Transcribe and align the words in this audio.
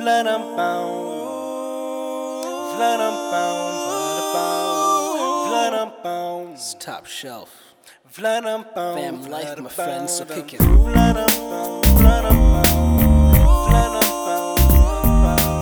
Vladum 0.00 0.56
bound. 0.56 0.96
Vladum 2.72 3.16
bound. 3.30 3.74
Vladum 5.50 6.02
bound. 6.02 6.54
It's 6.54 6.72
top 6.72 7.04
shelf. 7.04 7.74
Vladum 8.10 8.64
bound. 8.74 8.98
Fam 8.98 9.30
life, 9.30 9.60
my 9.60 9.68
friend, 9.68 10.08
so 10.08 10.24
kick 10.24 10.54
it. 10.54 10.60
Vladum 10.60 11.28
bound. 11.50 11.84
Vladum 12.00 12.38
bound. 12.50 13.34
Vladum 13.68 14.08
bound. 15.36 15.60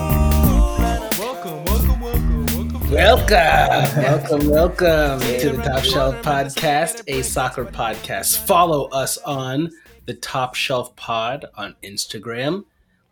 Welcome, 1.18 1.64
welcome, 1.64 2.00
welcome, 2.00 2.48
welcome. 2.52 2.90
Welcome, 2.92 3.96
welcome, 4.04 4.48
welcome 4.50 5.20
to 5.40 5.50
the 5.50 5.62
Top 5.64 5.82
Shelf 5.82 6.14
Podcast, 6.22 7.02
a 7.08 7.22
soccer 7.22 7.64
podcast. 7.64 8.38
Follow 8.46 8.84
us 8.90 9.18
on 9.18 9.72
the 10.06 10.14
Top 10.14 10.54
Shelf 10.54 10.94
Pod 10.94 11.46
on 11.56 11.74
Instagram. 11.82 12.66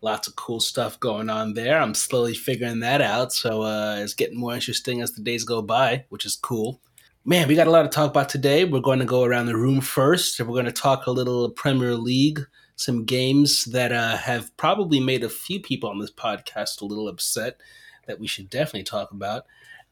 Lots 0.07 0.29
of 0.29 0.37
cool 0.37 0.61
stuff 0.61 1.01
going 1.01 1.29
on 1.29 1.55
there. 1.55 1.83
I'm 1.83 1.93
slowly 1.93 2.33
figuring 2.33 2.79
that 2.79 3.01
out, 3.01 3.33
so 3.33 3.63
uh, 3.63 3.97
it's 3.99 4.15
getting 4.15 4.39
more 4.39 4.55
interesting 4.55 5.01
as 5.01 5.11
the 5.11 5.21
days 5.21 5.43
go 5.43 5.63
by, 5.63 6.05
which 6.11 6.25
is 6.25 6.37
cool. 6.37 6.81
Man, 7.25 7.49
we 7.49 7.57
got 7.57 7.67
a 7.67 7.73
lot 7.73 7.83
to 7.83 7.89
talk 7.89 8.11
about 8.11 8.29
today. 8.29 8.65
We're 8.65 8.79
going 8.79 9.01
to 9.01 9.05
go 9.05 9.25
around 9.25 9.47
the 9.47 9.57
room 9.57 9.81
first, 9.81 10.39
we're 10.39 10.47
going 10.47 10.67
to 10.67 10.71
talk 10.71 11.07
a 11.07 11.11
little 11.11 11.51
Premier 11.51 11.97
League, 11.97 12.39
some 12.77 13.05
games 13.05 13.65
that 13.65 13.91
uh, 13.91 14.17
have 14.17 14.57
probably 14.57 15.01
made 15.01 15.25
a 15.25 15.29
few 15.29 15.59
people 15.59 15.91
on 15.91 15.99
this 15.99 16.13
podcast 16.13 16.81
a 16.83 16.85
little 16.85 17.09
upset 17.09 17.61
that 18.07 18.21
we 18.21 18.29
should 18.29 18.49
definitely 18.49 18.85
talk 18.85 19.11
about. 19.11 19.43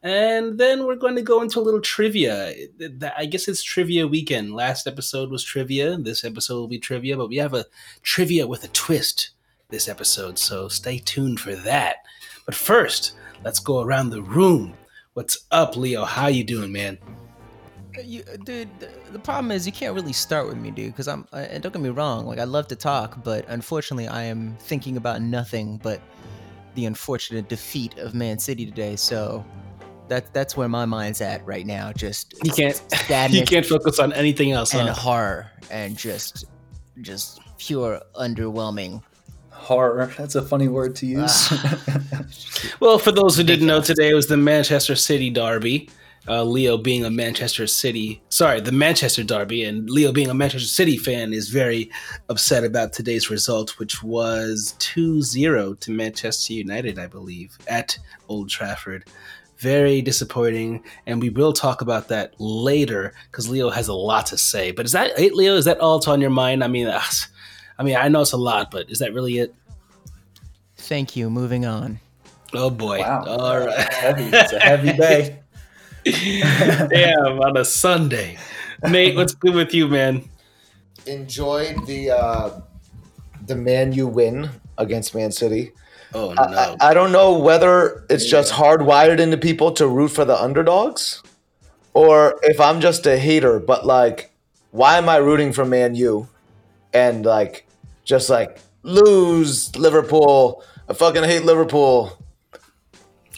And 0.01 0.57
then 0.57 0.85
we're 0.85 0.95
going 0.95 1.17
to 1.17 1.23
go 1.23 1.41
into 1.41 1.59
a 1.59 1.61
little 1.61 1.81
trivia. 1.81 2.53
I 3.17 3.25
guess 3.25 3.49
it's 3.49 3.63
trivia 3.63 4.07
weekend. 4.07 4.53
Last 4.53 4.87
episode 4.87 5.29
was 5.29 5.43
trivia. 5.43 5.97
This 5.97 6.23
episode 6.23 6.55
will 6.55 6.69
be 6.69 6.79
trivia, 6.79 7.17
but 7.17 7.27
we 7.27 7.35
have 7.35 7.53
a 7.53 7.65
trivia 8.01 8.47
with 8.47 8.63
a 8.63 8.69
twist 8.69 9.31
this 9.69 9.87
episode, 9.87 10.37
so 10.37 10.67
stay 10.67 10.99
tuned 10.99 11.39
for 11.39 11.55
that. 11.55 11.97
But 12.45 12.55
first, 12.55 13.13
let's 13.43 13.59
go 13.59 13.81
around 13.81 14.09
the 14.09 14.21
room. 14.21 14.73
What's 15.13 15.45
up, 15.51 15.75
Leo? 15.75 16.05
How 16.05 16.27
you 16.27 16.43
doing, 16.43 16.71
man? 16.71 16.97
You, 18.03 18.23
dude, 18.43 18.69
the, 19.11 19.19
problem 19.19 19.51
is 19.51 19.65
you 19.65 19.71
can't 19.71 19.95
really 19.95 20.11
start 20.11 20.47
with 20.47 20.57
me, 20.57 20.69
dude. 20.69 20.91
Because 20.91 21.07
I'm, 21.07 21.25
uh, 21.31 21.47
and 21.49 21.63
don't 21.63 21.71
get 21.71 21.81
me 21.81 21.89
wrong, 21.89 22.25
like 22.25 22.39
I 22.39 22.43
love 22.43 22.67
to 22.67 22.75
talk, 22.75 23.23
but 23.23 23.45
unfortunately, 23.47 24.07
I 24.07 24.23
am 24.23 24.57
thinking 24.59 24.97
about 24.97 25.21
nothing 25.21 25.77
but 25.81 26.01
the 26.75 26.85
unfortunate 26.85 27.47
defeat 27.47 27.97
of 27.97 28.13
Man 28.13 28.37
City 28.37 28.65
today. 28.65 28.97
So 28.97 29.45
that 30.09 30.33
that's 30.33 30.57
where 30.57 30.67
my 30.67 30.85
mind's 30.85 31.21
at 31.21 31.45
right 31.45 31.65
now. 31.65 31.93
Just 31.93 32.35
You 32.43 32.51
can't 32.51 32.81
you 33.33 33.43
can't 33.43 33.65
focus 33.65 33.99
on 33.99 34.11
anything 34.13 34.51
else. 34.51 34.73
and 34.73 34.89
Huh? 34.89 34.95
horror 34.95 35.51
and 35.71 35.97
just 35.97 36.45
just 37.01 37.39
pure 37.57 38.01
underwhelming. 38.15 39.01
Horror. 39.65 40.13
That's 40.17 40.35
a 40.35 40.43
funny 40.43 40.67
word 40.67 40.95
to 40.97 41.05
use. 41.05 41.51
Well, 42.79 42.99
for 42.99 43.11
those 43.11 43.37
who 43.37 43.43
didn't 43.43 43.67
know, 43.67 43.81
today 43.81 44.13
was 44.13 44.27
the 44.27 44.37
Manchester 44.37 44.95
City 44.95 45.29
derby. 45.29 45.89
Uh, 46.27 46.43
Leo 46.43 46.77
being 46.77 47.05
a 47.05 47.09
Manchester 47.09 47.67
City, 47.67 48.21
sorry, 48.29 48.59
the 48.59 48.71
Manchester 48.71 49.23
derby, 49.23 49.63
and 49.63 49.89
Leo 49.89 50.11
being 50.11 50.29
a 50.29 50.33
Manchester 50.33 50.67
City 50.67 50.97
fan 50.97 51.33
is 51.33 51.49
very 51.49 51.91
upset 52.29 52.63
about 52.63 52.93
today's 52.93 53.29
result, 53.29 53.77
which 53.77 54.01
was 54.01 54.75
2 54.79 55.21
0 55.21 55.75
to 55.75 55.91
Manchester 55.91 56.53
United, 56.53 56.97
I 56.97 57.05
believe, 57.05 57.55
at 57.67 57.97
Old 58.27 58.49
Trafford. 58.49 59.05
Very 59.57 60.01
disappointing, 60.01 60.83
and 61.05 61.21
we 61.21 61.29
will 61.29 61.53
talk 61.53 61.81
about 61.81 62.07
that 62.07 62.33
later 62.39 63.13
because 63.31 63.47
Leo 63.47 63.69
has 63.69 63.87
a 63.87 63.93
lot 63.93 64.25
to 64.27 64.37
say. 64.37 64.71
But 64.71 64.85
is 64.85 64.91
that 64.93 65.17
it, 65.17 65.35
Leo? 65.35 65.55
Is 65.55 65.65
that 65.65 65.79
all 65.79 66.01
on 66.09 66.21
your 66.21 66.31
mind? 66.31 66.63
I 66.63 66.67
mean, 66.67 66.87
uh, 66.87 67.01
I 67.77 67.83
mean, 67.83 67.95
I 67.95 68.07
know 68.07 68.21
it's 68.21 68.31
a 68.31 68.37
lot, 68.37 68.71
but 68.71 68.89
is 68.89 68.99
that 68.99 69.13
really 69.13 69.39
it? 69.39 69.53
Thank 70.77 71.15
you. 71.15 71.29
Moving 71.29 71.65
on. 71.65 71.99
Oh 72.53 72.69
boy! 72.69 72.99
wow. 72.99 73.23
All 73.27 73.59
right. 73.65 73.93
heavy. 73.93 74.23
It's 74.25 74.53
a 74.53 74.59
heavy 74.59 74.93
day. 74.93 75.39
Damn, 76.89 77.39
on 77.41 77.57
a 77.57 77.65
Sunday. 77.65 78.37
Nate, 78.87 79.15
what's 79.15 79.33
good 79.33 79.55
with 79.55 79.73
you, 79.73 79.87
man? 79.87 80.29
enjoyed 81.07 81.85
the 81.85 82.11
uh, 82.11 82.61
the 83.45 83.55
Man 83.55 83.93
U 83.93 84.07
win 84.07 84.49
against 84.77 85.13
Man 85.15 85.31
City. 85.31 85.71
Oh 86.13 86.31
I- 86.37 86.51
no. 86.51 86.57
I, 86.81 86.89
I 86.89 86.93
don't 86.93 87.11
know 87.11 87.37
whether 87.37 88.05
it's 88.09 88.25
just 88.25 88.53
hardwired 88.53 89.19
into 89.19 89.37
people 89.37 89.71
to 89.73 89.87
root 89.87 90.09
for 90.09 90.25
the 90.25 90.39
underdogs, 90.39 91.21
or 91.93 92.39
if 92.43 92.59
I'm 92.59 92.81
just 92.81 93.05
a 93.05 93.17
hater. 93.17 93.59
But 93.59 93.85
like, 93.85 94.31
why 94.71 94.97
am 94.97 95.09
I 95.09 95.17
rooting 95.17 95.53
for 95.53 95.65
Man 95.65 95.95
U? 95.95 96.27
And 96.93 97.25
like, 97.25 97.67
just 98.05 98.29
like 98.29 98.59
lose 98.83 99.75
Liverpool. 99.75 100.63
I 100.87 100.93
fucking 100.93 101.23
hate 101.23 101.43
Liverpool. 101.43 102.17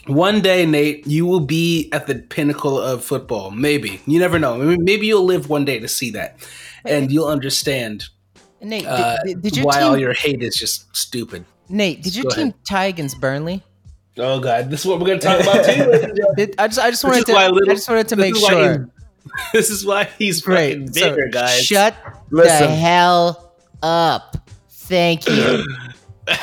One 0.06 0.40
day, 0.40 0.64
Nate, 0.64 1.06
you 1.06 1.26
will 1.26 1.40
be 1.40 1.90
at 1.92 2.06
the 2.06 2.14
pinnacle 2.14 2.78
of 2.80 3.04
football. 3.04 3.50
Maybe. 3.50 4.00
You 4.06 4.18
never 4.18 4.38
know. 4.38 4.56
Maybe- 4.56 4.82
Maybe 4.82 5.06
you'll 5.06 5.24
live 5.24 5.50
one 5.50 5.64
day 5.66 5.78
to 5.80 5.88
see 5.88 6.10
that. 6.12 6.38
And 6.86 7.12
you'll 7.12 7.26
understand 7.28 8.06
Nate, 8.62 8.86
uh, 8.86 9.16
did, 9.24 9.42
did 9.42 9.56
your 9.58 9.66
why 9.66 9.74
team? 9.80 9.82
all 9.84 9.98
your 9.98 10.14
hate 10.14 10.42
is 10.42 10.56
just 10.56 10.94
stupid. 10.96 11.44
Nate, 11.68 12.02
did 12.02 12.16
your 12.16 12.24
Go 12.24 12.30
team 12.30 12.42
ahead. 12.48 12.54
tie 12.66 12.84
against 12.86 13.20
Burnley? 13.20 13.62
Oh 14.16 14.40
god, 14.40 14.70
this 14.70 14.80
is 14.80 14.86
what 14.86 14.98
we're 14.98 15.06
gonna 15.06 15.20
talk 15.20 15.40
about 15.40 15.64
too. 15.64 16.12
Did, 16.36 16.54
I 16.58 16.66
just, 16.66 16.80
I 16.80 16.90
just 16.90 17.04
wanted 17.04 17.24
to, 17.26 17.32
little- 17.34 17.70
I 17.70 17.74
just 17.74 17.88
wanted 17.88 18.08
to 18.08 18.16
make 18.16 18.34
sure. 18.34 18.72
he's- 18.72 18.88
this 19.52 19.70
is 19.70 19.84
why 19.86 20.08
he's 20.18 20.40
fucking 20.40 20.86
Great. 20.86 20.94
So, 20.96 21.10
bigger, 21.10 21.28
guys. 21.28 21.60
Shut 21.64 21.94
the 22.30 22.36
Listen. 22.36 22.70
hell 22.70 23.52
up. 23.82 24.37
Thank 24.88 25.28
you. 25.28 25.64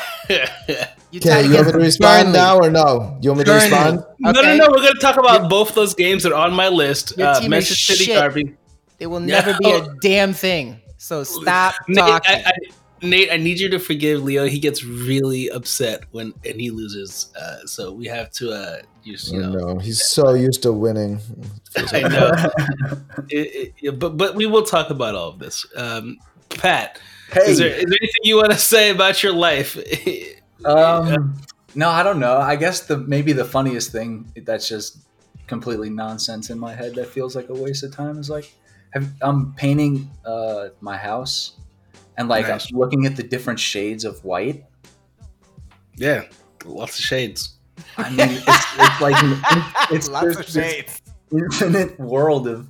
You 1.12 1.20
Okay, 1.22 1.30
tied 1.30 1.46
you 1.46 1.54
want 1.54 1.68
me 1.68 1.72
to 1.74 1.78
respond 1.78 2.26
Burnley. 2.34 2.38
now 2.40 2.58
or 2.58 2.70
no? 2.70 3.18
You 3.22 3.30
want 3.30 3.40
me 3.40 3.46
to 3.46 3.52
Burnley. 3.52 3.70
respond? 3.70 4.04
No, 4.20 4.32
no, 4.32 4.40
Okay? 4.42 4.58
no. 4.58 4.68
We're 4.70 4.78
gonna 4.82 5.00
talk 5.00 5.16
about 5.18 5.50
both 5.50 5.74
those 5.76 5.94
games 5.94 6.24
that 6.24 6.34
are 6.34 6.46
on 6.48 6.54
my 6.54 6.68
list. 6.68 7.14
Your 7.18 7.28
Uh, 7.28 7.36
team 7.36 7.44
is 7.46 7.50
Manchester 7.50 7.94
City 7.94 8.06
shit. 8.06 8.16
derby. 8.20 8.56
It 9.00 9.08
will 9.08 9.20
never 9.22 9.56
be 9.60 9.72
a 9.72 9.88
damn 10.02 10.34
thing. 10.34 10.82
So 10.98 11.24
stop 11.24 11.76
Nate 11.88 11.98
talking. 12.00 12.32
I, 12.36 12.44
I, 12.48 12.52
Nate, 13.06 13.30
I 13.32 13.38
need 13.38 13.60
you 13.60 13.70
to 13.70 13.80
forgive 13.80 14.24
Leo. 14.24 14.46
He 14.46 14.60
gets 14.60 14.84
really 14.84 15.50
upset 15.52 16.04
when 16.12 16.34
and 16.44 16.60
he 16.60 16.70
loses. 16.72 17.32
Uh, 17.40 17.66
so 17.66 17.94
we 17.94 18.08
have 18.08 18.30
to, 18.32 18.52
uh, 18.52 18.78
just, 19.06 19.32
you 19.32 19.42
I 19.42 19.46
know, 19.48 19.74
know. 19.74 19.78
He's 19.80 20.04
so 20.04 20.34
used 20.34 20.64
to 20.64 20.74
winning. 20.74 21.22
I 21.94 22.02
know. 22.02 22.32
It- 23.30 23.56
it- 23.56 23.74
yeah, 23.80 23.92
but 23.92 24.18
but 24.18 24.36
we 24.36 24.48
will 24.48 24.64
talk 24.64 24.90
about 24.90 25.16
all 25.16 25.30
of 25.30 25.40
this. 25.40 25.66
Um, 25.78 26.18
Pat, 26.50 27.00
Hey. 27.36 27.52
is 27.52 27.58
there 27.58 27.68
is 27.68 27.86
there 27.86 27.98
anything 28.02 28.22
you 28.24 28.38
want 28.38 28.52
to 28.52 28.58
say 28.58 28.90
about 28.90 29.22
your 29.24 29.34
life? 29.34 29.78
Um, 30.64 31.38
no, 31.76 31.90
I 31.90 32.02
don't 32.02 32.20
know. 32.20 32.38
I 32.40 32.56
guess 32.56 32.88
the 32.88 32.98
maybe 32.98 33.34
the 33.34 33.46
funniest 33.46 33.92
thing 33.92 34.32
that's 34.46 34.68
just 34.68 34.98
completely 35.46 35.92
nonsense 35.92 36.50
in 36.50 36.58
my 36.58 36.74
head 36.74 36.96
that 36.96 37.06
feels 37.08 37.36
like 37.36 37.50
a 37.50 37.54
waste 37.54 37.84
of 37.84 37.94
time 37.94 38.18
is 38.18 38.32
like 38.32 38.52
have, 38.94 39.08
I'm 39.22 39.54
painting 39.54 40.10
uh, 40.26 40.70
my 40.82 40.98
house 40.98 41.58
and 42.18 42.30
like 42.30 42.48
Nice. 42.48 42.72
I'm 42.72 42.80
looking 42.80 43.06
at 43.06 43.16
the 43.16 43.22
different 43.22 43.60
shades 43.60 44.06
of 44.06 44.24
white. 44.26 44.66
yeah, 45.98 46.24
lots 46.66 46.98
of 46.98 47.06
shades. 47.06 47.58
I 47.98 48.10
mean, 48.10 48.30
it's, 48.32 48.66
it's 48.80 49.02
like 49.02 49.16
it's, 49.92 50.10
Lots 50.10 50.38
of 50.38 50.48
shades. 50.48 51.02
infinite 51.32 52.00
world 52.00 52.48
of 52.48 52.68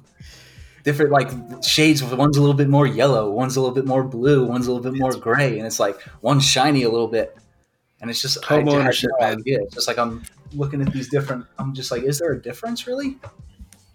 different 0.86 1.12
like 1.12 1.30
shades. 1.64 2.02
One's 2.04 2.38
a 2.38 2.42
little 2.42 2.56
bit 2.56 2.70
more 2.70 2.88
yellow, 2.88 3.30
one's 3.32 3.58
a 3.58 3.60
little 3.62 3.76
bit 3.76 3.86
more 3.86 4.04
blue, 4.04 4.46
one's 4.46 4.68
a 4.68 4.72
little 4.72 4.90
bit 4.92 4.98
more 5.00 5.14
gray, 5.14 5.58
and 5.58 5.68
it's 5.68 5.80
like 5.80 6.00
one's 6.22 6.46
shiny 6.48 6.84
a 6.84 6.90
little 6.90 7.08
bit, 7.10 7.36
and 8.00 8.10
it's 8.10 8.22
just 8.22 8.38
I 8.50 8.56
Home 8.56 8.68
had 8.68 8.76
ownership, 8.76 9.10
no 9.20 9.28
man. 9.28 9.40
idea. 9.40 9.60
It's 9.64 9.74
just 9.76 9.88
like 9.88 9.98
I'm 9.98 10.24
looking 10.54 10.82
at 10.82 10.94
these 10.94 11.10
different. 11.10 11.46
I'm 11.60 11.74
just 11.74 11.92
like, 11.92 12.04
is 12.04 12.20
there 12.20 12.32
a 12.32 12.42
difference 12.42 12.88
really? 12.88 13.18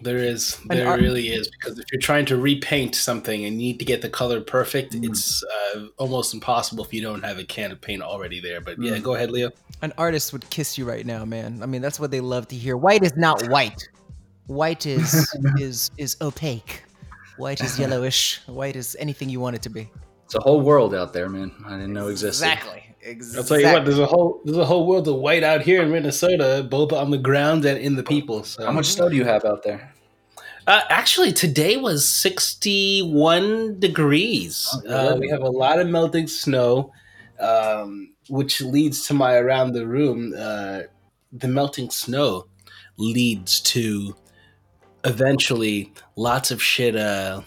There 0.02 0.16
is, 0.16 0.56
there 0.70 0.88
are- 0.88 0.96
really 0.96 1.28
is, 1.28 1.48
because 1.50 1.78
if 1.78 1.84
you're 1.92 2.00
trying 2.00 2.24
to 2.26 2.38
repaint 2.38 2.94
something 2.94 3.44
and 3.44 3.60
you 3.60 3.68
need 3.68 3.78
to 3.80 3.84
get 3.84 4.00
the 4.00 4.08
color 4.08 4.40
perfect, 4.40 4.94
Mm. 4.94 5.10
it's 5.10 5.44
uh, 5.44 5.88
almost 5.98 6.32
impossible 6.32 6.82
if 6.86 6.94
you 6.94 7.02
don't 7.02 7.22
have 7.22 7.36
a 7.38 7.44
can 7.44 7.70
of 7.70 7.82
paint 7.82 8.00
already 8.00 8.40
there. 8.40 8.62
But 8.62 8.80
yeah, 8.82 8.92
Mm. 8.96 9.02
go 9.02 9.14
ahead, 9.14 9.30
Leo. 9.30 9.50
An 9.82 9.92
artist 9.98 10.32
would 10.32 10.48
kiss 10.48 10.78
you 10.78 10.86
right 10.86 11.04
now, 11.04 11.26
man. 11.26 11.60
I 11.62 11.66
mean, 11.66 11.82
that's 11.82 12.00
what 12.00 12.10
they 12.10 12.20
love 12.20 12.48
to 12.48 12.56
hear. 12.56 12.78
White 12.78 13.02
is 13.02 13.14
not 13.14 13.46
white. 13.50 13.88
White 14.50 14.84
is 14.96 15.32
is 15.58 15.90
is 15.96 16.16
opaque. 16.20 16.82
White 17.36 17.60
is 17.60 17.78
yellowish. 17.78 18.40
White 18.46 18.74
is 18.74 18.96
anything 18.98 19.28
you 19.28 19.38
want 19.38 19.54
it 19.54 19.62
to 19.62 19.70
be. 19.70 19.88
It's 20.24 20.34
a 20.34 20.40
whole 20.40 20.60
world 20.60 20.92
out 20.92 21.12
there, 21.12 21.28
man. 21.28 21.52
I 21.64 21.70
didn't 21.70 21.92
know 21.92 22.08
existed. 22.08 22.46
Exactly. 22.46 22.82
Exactly. 23.02 23.38
I'll 23.38 23.46
tell 23.46 23.60
you 23.60 23.72
what, 23.72 23.84
there's 23.84 24.00
a 24.00 24.06
whole 24.06 24.40
there's 24.44 24.58
a 24.58 24.64
whole 24.64 24.88
world 24.88 25.06
of 25.06 25.14
white 25.14 25.44
out 25.44 25.62
here 25.62 25.82
in 25.82 25.92
Minnesota, 25.92 26.66
both 26.68 26.92
on 26.92 27.12
the 27.12 27.18
ground 27.18 27.64
and 27.64 27.78
in 27.78 27.94
the 27.94 28.02
people. 28.02 28.42
So 28.42 28.66
How 28.66 28.72
much 28.72 28.86
snow 28.86 29.08
do 29.08 29.14
you 29.14 29.24
have 29.24 29.44
out 29.44 29.62
there? 29.62 29.94
Uh, 30.66 30.82
actually, 30.88 31.32
today 31.32 31.76
was 31.76 32.06
61 32.06 33.78
degrees. 33.78 34.68
Oh, 34.86 35.14
uh, 35.14 35.16
we 35.16 35.28
have 35.28 35.42
a 35.42 35.48
lot 35.48 35.78
of 35.78 35.88
melting 35.88 36.26
snow, 36.26 36.92
um, 37.38 38.14
which 38.28 38.60
leads 38.60 39.06
to 39.06 39.14
my 39.14 39.36
around 39.36 39.72
the 39.72 39.86
room. 39.86 40.34
Uh, 40.36 40.82
the 41.32 41.48
melting 41.48 41.90
snow 41.90 42.46
leads 42.98 43.60
to 43.60 44.14
eventually 45.04 45.92
lots 46.16 46.50
of 46.50 46.62
shit. 46.62 46.96
Uh, 46.96 47.42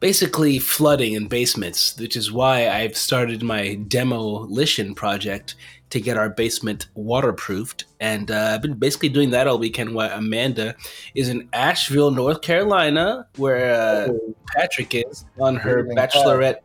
basically, 0.00 0.58
flooding 0.58 1.12
in 1.12 1.28
basements, 1.28 1.96
which 1.98 2.16
is 2.16 2.32
why 2.32 2.68
I've 2.68 2.96
started 2.96 3.42
my 3.42 3.74
demolition 3.74 4.94
project 4.94 5.54
to 5.90 6.00
get 6.00 6.16
our 6.16 6.30
basement 6.30 6.88
waterproofed. 6.94 7.84
And 8.00 8.30
uh, 8.30 8.52
I've 8.54 8.62
been 8.62 8.74
basically 8.74 9.10
doing 9.10 9.30
that 9.30 9.46
all 9.46 9.58
weekend 9.58 9.94
while 9.94 10.10
Amanda 10.10 10.74
is 11.14 11.28
in 11.28 11.50
Asheville, 11.52 12.10
North 12.10 12.40
Carolina, 12.40 13.26
where 13.36 13.74
uh, 13.74 14.08
Patrick 14.56 14.94
is 14.94 15.26
on 15.38 15.56
her 15.56 15.84
bachelorette 15.84 16.60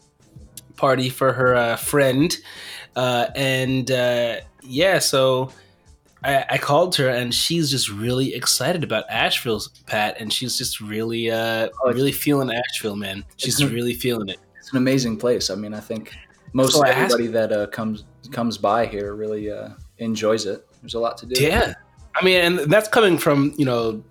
party 0.77 1.09
for 1.09 1.33
her 1.33 1.56
uh, 1.56 1.75
friend. 1.75 2.38
Uh, 2.95 3.27
and 3.36 3.92
uh, 3.92 4.38
yeah, 4.62 5.00
so 5.00 5.51
I, 6.24 6.46
I 6.52 6.58
called 6.58 6.96
her 6.96 7.10
and 7.10 7.34
she's 7.34 7.69
just 7.69 7.90
really 7.90 8.34
excited 8.34 8.84
about 8.84 9.06
Asheville's 9.10 9.69
Pat, 9.86 10.19
and 10.19 10.31
she's 10.31 10.58
just 10.58 10.81
really, 10.81 11.30
uh, 11.30 11.69
Oh, 11.84 11.94
really 11.94 12.12
feeling 12.12 12.52
Asheville, 12.52 12.96
man. 12.96 13.24
She's 13.38 13.64
really 13.64 13.94
feeling 13.94 14.30
it. 14.30 14.40
It's 14.60 14.72
an 14.72 14.78
amazing 14.78 15.18
place. 15.18 15.50
I 15.50 15.56
mean, 15.56 15.74
I 15.74 15.80
think 15.80 16.14
most 16.54 16.75
So 16.75 16.86
I 16.86 16.90
asked- 16.90 17.14
everybody 17.14 17.28
that 17.28 17.52
uh, 17.52 17.68
comes 17.68 18.04
comes 18.31 18.58
by 18.58 18.86
here 18.86 19.16
really 19.16 19.50
uh, 19.52 19.69
enjoys 20.00 20.46
it. 20.46 20.68
There's 20.81 20.96
a 20.96 21.00
lot 21.00 21.18
to 21.19 21.25
do. 21.25 21.42
Yeah, 21.42 21.74
I 22.16 22.25
mean, 22.25 22.42
and 22.42 22.72
that's 22.72 22.88
coming 22.88 23.18
from 23.18 23.54
you 23.58 23.66
know 23.66 24.04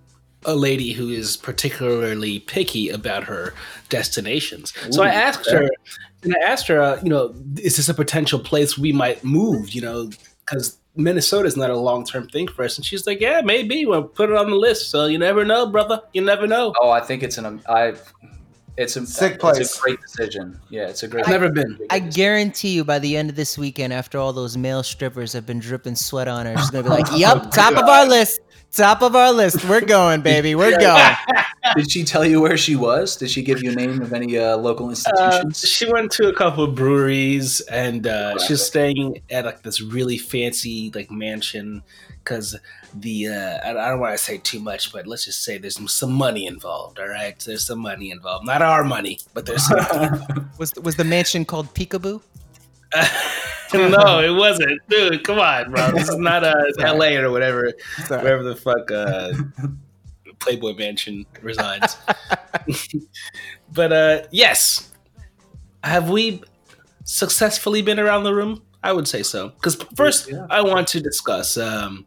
a 0.44 0.54
lady 0.54 0.92
who 0.92 1.08
is 1.08 1.36
particularly 1.36 2.38
picky 2.38 2.88
about 2.88 3.24
her 3.24 3.52
destinations. 3.88 4.72
so 4.90 5.02
I 5.02 5.08
asked 5.08 5.48
okay. 5.48 5.56
her, 5.56 5.70
and 6.22 6.34
I 6.36 6.46
asked 6.46 6.68
her, 6.68 6.80
uh, 6.80 7.00
you 7.02 7.10
know, 7.10 7.34
is 7.60 7.76
this 7.76 7.88
a 7.88 7.94
potential 7.94 8.38
place 8.38 8.78
we 8.78 8.92
might 8.92 9.24
move? 9.24 9.70
You 9.70 9.82
know, 9.82 10.10
because 10.40 10.78
Minnesota 10.96 11.46
is 11.46 11.56
not 11.56 11.70
a 11.70 11.76
long 11.76 12.04
term 12.04 12.26
thing 12.28 12.48
for 12.48 12.64
us. 12.64 12.76
And 12.76 12.84
she's 12.84 13.06
like, 13.06 13.20
yeah, 13.20 13.42
maybe. 13.44 13.86
We'll 13.86 14.04
put 14.04 14.30
it 14.30 14.36
on 14.36 14.50
the 14.50 14.56
list. 14.56 14.90
So 14.90 15.06
you 15.06 15.18
never 15.18 15.44
know, 15.44 15.66
brother. 15.66 16.02
You 16.12 16.22
never 16.22 16.46
know. 16.46 16.74
Oh, 16.80 16.90
I 16.90 17.00
think 17.00 17.22
it's 17.22 17.38
an 17.38 17.62
I. 17.68 17.94
It's 18.76 18.96
a 18.96 19.06
Sick 19.06 19.38
place. 19.40 19.58
It's 19.58 19.78
a 19.78 19.80
great 19.80 20.00
decision. 20.00 20.60
Yeah, 20.68 20.88
it's 20.88 21.02
a 21.02 21.08
great. 21.08 21.24
I've 21.24 21.30
never 21.30 21.50
been. 21.50 21.78
I 21.90 21.98
guarantee 21.98 22.70
you, 22.70 22.84
by 22.84 22.98
the 22.98 23.16
end 23.16 23.30
of 23.30 23.36
this 23.36 23.56
weekend, 23.56 23.92
after 23.92 24.18
all 24.18 24.32
those 24.32 24.56
male 24.56 24.82
strippers 24.82 25.32
have 25.32 25.46
been 25.46 25.60
dripping 25.60 25.94
sweat 25.96 26.28
on 26.28 26.46
her, 26.46 26.56
she's 26.58 26.70
gonna 26.70 26.84
be 26.84 26.90
like, 26.90 27.06
"Yep, 27.16 27.50
top 27.52 27.72
of 27.74 27.84
our 27.88 28.06
list, 28.06 28.40
top 28.72 29.02
of 29.02 29.16
our 29.16 29.32
list. 29.32 29.64
We're 29.64 29.80
going, 29.80 30.20
baby, 30.32 30.54
we're 30.54 30.78
going." 30.78 31.14
Did 31.74 31.90
she 31.90 32.04
tell 32.04 32.24
you 32.24 32.40
where 32.40 32.56
she 32.56 32.76
was? 32.76 33.16
Did 33.16 33.28
she 33.30 33.42
give 33.42 33.60
you 33.62 33.72
a 33.72 33.74
name 33.74 34.00
of 34.00 34.12
any 34.12 34.38
uh, 34.38 34.56
local 34.56 34.86
Uh, 34.86 34.90
institutions? 34.90 35.60
she 35.60 35.90
went 35.90 36.12
to 36.12 36.28
a 36.28 36.32
couple 36.32 36.62
of 36.62 36.74
breweries 36.76 37.60
and 37.62 38.06
uh, 38.06 38.38
she's 38.38 38.62
staying 38.62 39.20
at 39.30 39.44
like 39.44 39.62
this 39.62 39.80
really 39.82 40.16
fancy 40.16 40.92
like 40.94 41.10
mansion 41.10 41.82
because 42.26 42.56
the 42.92 43.28
uh, 43.28 43.58
I, 43.64 43.70
I 43.70 43.88
don't 43.90 44.00
want 44.00 44.18
to 44.18 44.22
say 44.22 44.38
too 44.38 44.58
much, 44.58 44.92
but 44.92 45.06
let's 45.06 45.24
just 45.24 45.44
say 45.44 45.58
there's 45.58 45.78
some 45.90 46.12
money 46.12 46.46
involved. 46.46 46.98
All 46.98 47.08
right, 47.08 47.38
there's 47.40 47.66
some 47.66 47.78
money 47.78 48.10
involved. 48.10 48.44
Not 48.44 48.62
our 48.62 48.82
money, 48.82 49.20
but 49.32 49.46
there's 49.46 49.64
some. 49.66 50.50
Was 50.58 50.74
was 50.82 50.96
the 50.96 51.04
mansion 51.04 51.44
called 51.44 51.72
Peekaboo? 51.74 52.20
no, 53.74 54.20
it 54.20 54.30
wasn't, 54.30 54.80
dude. 54.88 55.22
Come 55.24 55.38
on, 55.38 55.70
bro. 55.70 55.90
This 55.92 56.08
is 56.08 56.16
not 56.16 56.44
uh, 56.44 56.54
L.A. 56.78 57.16
or 57.16 57.30
whatever, 57.30 57.72
Sorry. 58.06 58.22
wherever 58.22 58.42
the 58.42 58.56
fuck 58.56 58.90
uh, 58.90 59.32
Playboy 60.38 60.74
Mansion 60.74 61.26
resides. 61.42 61.96
but 63.72 63.92
uh, 63.92 64.22
yes, 64.30 64.92
have 65.84 66.08
we 66.08 66.42
successfully 67.04 67.82
been 67.82 68.00
around 68.00 68.24
the 68.24 68.34
room? 68.34 68.62
I 68.86 68.92
would 68.92 69.08
say 69.08 69.22
so. 69.24 69.48
Because 69.48 69.74
first, 69.96 70.30
Yeah. 70.30 70.46
I 70.48 70.62
want 70.62 70.86
to 70.88 71.00
discuss 71.00 71.56
um, 71.56 72.06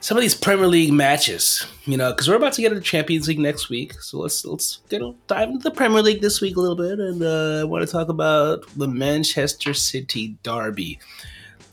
some 0.00 0.16
of 0.16 0.22
these 0.22 0.34
Premier 0.34 0.66
League 0.66 0.92
matches. 0.92 1.66
You 1.84 1.98
know, 1.98 2.10
because 2.10 2.26
we're 2.26 2.36
about 2.36 2.54
to 2.54 2.62
get 2.62 2.72
into 2.72 2.82
Champions 2.82 3.28
League 3.28 3.38
next 3.38 3.68
week, 3.68 3.92
so 4.00 4.18
let's 4.18 4.44
let's 4.46 4.80
you 4.88 4.98
know 4.98 5.16
dive 5.26 5.50
into 5.50 5.62
the 5.64 5.70
Premier 5.72 6.00
League 6.00 6.22
this 6.22 6.40
week 6.40 6.56
a 6.56 6.60
little 6.60 6.76
bit, 6.76 6.98
and 6.98 7.22
uh, 7.22 7.60
I 7.60 7.64
want 7.64 7.84
to 7.86 7.92
talk 7.92 8.08
about 8.08 8.66
the 8.78 8.88
Manchester 8.88 9.74
City 9.74 10.38
derby. 10.42 10.98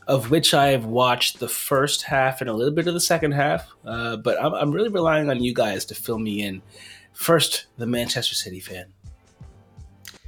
Of 0.06 0.30
which 0.30 0.54
I've 0.54 0.86
watched 0.86 1.38
the 1.38 1.48
first 1.48 2.02
half 2.02 2.40
and 2.40 2.48
a 2.48 2.52
little 2.54 2.72
bit 2.72 2.86
of 2.86 2.94
the 2.94 3.00
second 3.00 3.32
half, 3.32 3.68
uh, 3.84 4.16
but 4.16 4.42
I'm, 4.42 4.54
I'm 4.54 4.70
really 4.72 4.88
relying 4.88 5.28
on 5.28 5.42
you 5.42 5.52
guys 5.52 5.84
to 5.86 5.94
fill 5.94 6.18
me 6.18 6.40
in. 6.40 6.62
First, 7.12 7.66
the 7.76 7.86
Manchester 7.86 8.34
City 8.34 8.58
fan, 8.58 8.86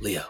Leo. 0.01 0.25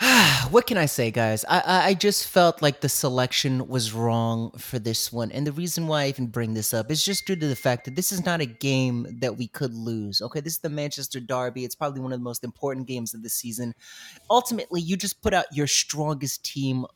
what 0.50 0.66
can 0.66 0.78
I 0.78 0.86
say, 0.86 1.10
guys? 1.10 1.44
I, 1.48 1.60
I 1.60 1.86
I 1.88 1.94
just 1.94 2.28
felt 2.28 2.62
like 2.62 2.80
the 2.80 2.88
selection 2.88 3.66
was 3.66 3.92
wrong 3.92 4.52
for 4.52 4.78
this 4.78 5.12
one, 5.12 5.32
and 5.32 5.44
the 5.44 5.52
reason 5.52 5.88
why 5.88 6.04
I 6.04 6.08
even 6.08 6.28
bring 6.28 6.54
this 6.54 6.72
up 6.72 6.90
is 6.90 7.04
just 7.04 7.26
due 7.26 7.34
to 7.34 7.48
the 7.48 7.56
fact 7.56 7.84
that 7.84 7.96
this 7.96 8.12
is 8.12 8.24
not 8.24 8.40
a 8.40 8.46
game 8.46 9.06
that 9.20 9.36
we 9.36 9.48
could 9.48 9.74
lose. 9.74 10.22
Okay, 10.22 10.40
this 10.40 10.52
is 10.52 10.58
the 10.60 10.68
Manchester 10.68 11.18
Derby. 11.18 11.64
It's 11.64 11.74
probably 11.74 12.00
one 12.00 12.12
of 12.12 12.20
the 12.20 12.24
most 12.24 12.44
important 12.44 12.86
games 12.86 13.12
of 13.12 13.24
the 13.24 13.28
season. 13.28 13.74
Ultimately, 14.30 14.80
you 14.80 14.96
just 14.96 15.20
put 15.20 15.34
out 15.34 15.46
your 15.52 15.66
strongest 15.66 16.44
team 16.44 16.86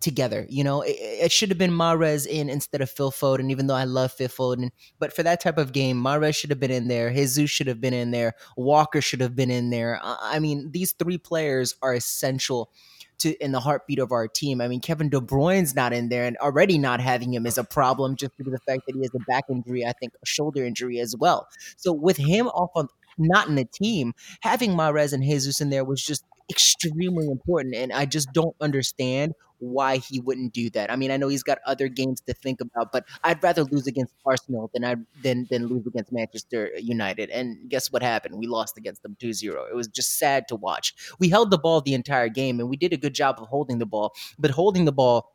together. 0.00 0.46
You 0.48 0.64
know, 0.64 0.82
it, 0.82 0.96
it 0.98 1.32
should 1.32 1.48
have 1.48 1.58
been 1.58 1.70
Mahrez 1.70 2.26
in 2.26 2.48
instead 2.48 2.80
of 2.80 2.90
Phil 2.90 3.10
Foden, 3.10 3.50
even 3.50 3.66
though 3.66 3.74
I 3.74 3.84
love 3.84 4.12
Phil 4.12 4.28
Foden. 4.28 4.70
But 4.98 5.14
for 5.14 5.22
that 5.22 5.40
type 5.40 5.58
of 5.58 5.72
game, 5.72 6.02
Mahrez 6.02 6.36
should 6.36 6.50
have 6.50 6.60
been 6.60 6.70
in 6.70 6.88
there. 6.88 7.12
Jesus 7.12 7.50
should 7.50 7.66
have 7.66 7.80
been 7.80 7.94
in 7.94 8.10
there. 8.10 8.34
Walker 8.56 9.00
should 9.00 9.20
have 9.20 9.36
been 9.36 9.50
in 9.50 9.70
there. 9.70 10.00
I 10.02 10.38
mean, 10.38 10.70
these 10.72 10.92
three 10.92 11.18
players 11.18 11.74
are 11.82 11.94
essential 11.94 12.70
to 13.18 13.34
in 13.42 13.52
the 13.52 13.60
heartbeat 13.60 13.98
of 13.98 14.12
our 14.12 14.28
team. 14.28 14.60
I 14.60 14.68
mean, 14.68 14.80
Kevin 14.80 15.08
De 15.08 15.20
Bruyne's 15.20 15.74
not 15.74 15.92
in 15.92 16.08
there, 16.08 16.24
and 16.24 16.36
already 16.38 16.78
not 16.78 17.00
having 17.00 17.32
him 17.32 17.46
is 17.46 17.58
a 17.58 17.64
problem 17.64 18.16
just 18.16 18.36
due 18.36 18.44
to 18.44 18.50
the 18.50 18.58
fact 18.58 18.82
that 18.86 18.94
he 18.94 19.00
has 19.00 19.14
a 19.14 19.24
back 19.26 19.44
injury, 19.48 19.84
I 19.84 19.92
think 19.92 20.12
a 20.22 20.26
shoulder 20.26 20.64
injury 20.64 21.00
as 21.00 21.16
well. 21.16 21.48
So 21.76 21.92
with 21.92 22.16
him 22.16 22.48
off 22.48 22.70
on 22.74 22.88
not 23.18 23.48
in 23.48 23.54
the 23.54 23.64
team, 23.64 24.12
having 24.40 24.72
Mahrez 24.72 25.12
and 25.12 25.22
Jesus 25.22 25.60
in 25.60 25.70
there 25.70 25.84
was 25.84 26.02
just 26.02 26.24
extremely 26.50 27.26
important, 27.26 27.74
and 27.74 27.92
I 27.92 28.04
just 28.04 28.32
don't 28.32 28.54
understand 28.60 29.34
why 29.58 29.96
he 29.96 30.20
wouldn't 30.20 30.52
do 30.52 30.70
that. 30.70 30.90
I 30.90 30.96
mean, 30.96 31.10
I 31.10 31.16
know 31.16 31.28
he's 31.28 31.42
got 31.42 31.58
other 31.66 31.88
games 31.88 32.20
to 32.22 32.34
think 32.34 32.60
about, 32.60 32.92
but 32.92 33.04
I'd 33.24 33.42
rather 33.42 33.64
lose 33.64 33.86
against 33.86 34.14
Arsenal 34.24 34.70
than 34.74 34.84
I 34.84 34.96
than 35.22 35.46
than 35.50 35.66
lose 35.66 35.86
against 35.86 36.12
Manchester 36.12 36.70
United. 36.78 37.30
And 37.30 37.68
guess 37.68 37.90
what 37.90 38.02
happened? 38.02 38.36
We 38.36 38.46
lost 38.46 38.76
against 38.76 39.02
them 39.02 39.16
2-0. 39.20 39.70
It 39.70 39.74
was 39.74 39.88
just 39.88 40.18
sad 40.18 40.48
to 40.48 40.56
watch. 40.56 40.94
We 41.18 41.28
held 41.28 41.50
the 41.50 41.58
ball 41.58 41.80
the 41.80 41.94
entire 41.94 42.28
game 42.28 42.60
and 42.60 42.68
we 42.68 42.76
did 42.76 42.92
a 42.92 42.96
good 42.96 43.14
job 43.14 43.36
of 43.40 43.48
holding 43.48 43.78
the 43.78 43.86
ball, 43.86 44.14
but 44.38 44.50
holding 44.50 44.84
the 44.84 44.92
ball 44.92 45.32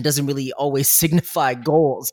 doesn't 0.00 0.26
really 0.26 0.52
always 0.54 0.88
signify 1.02 1.54
goals. 1.54 2.12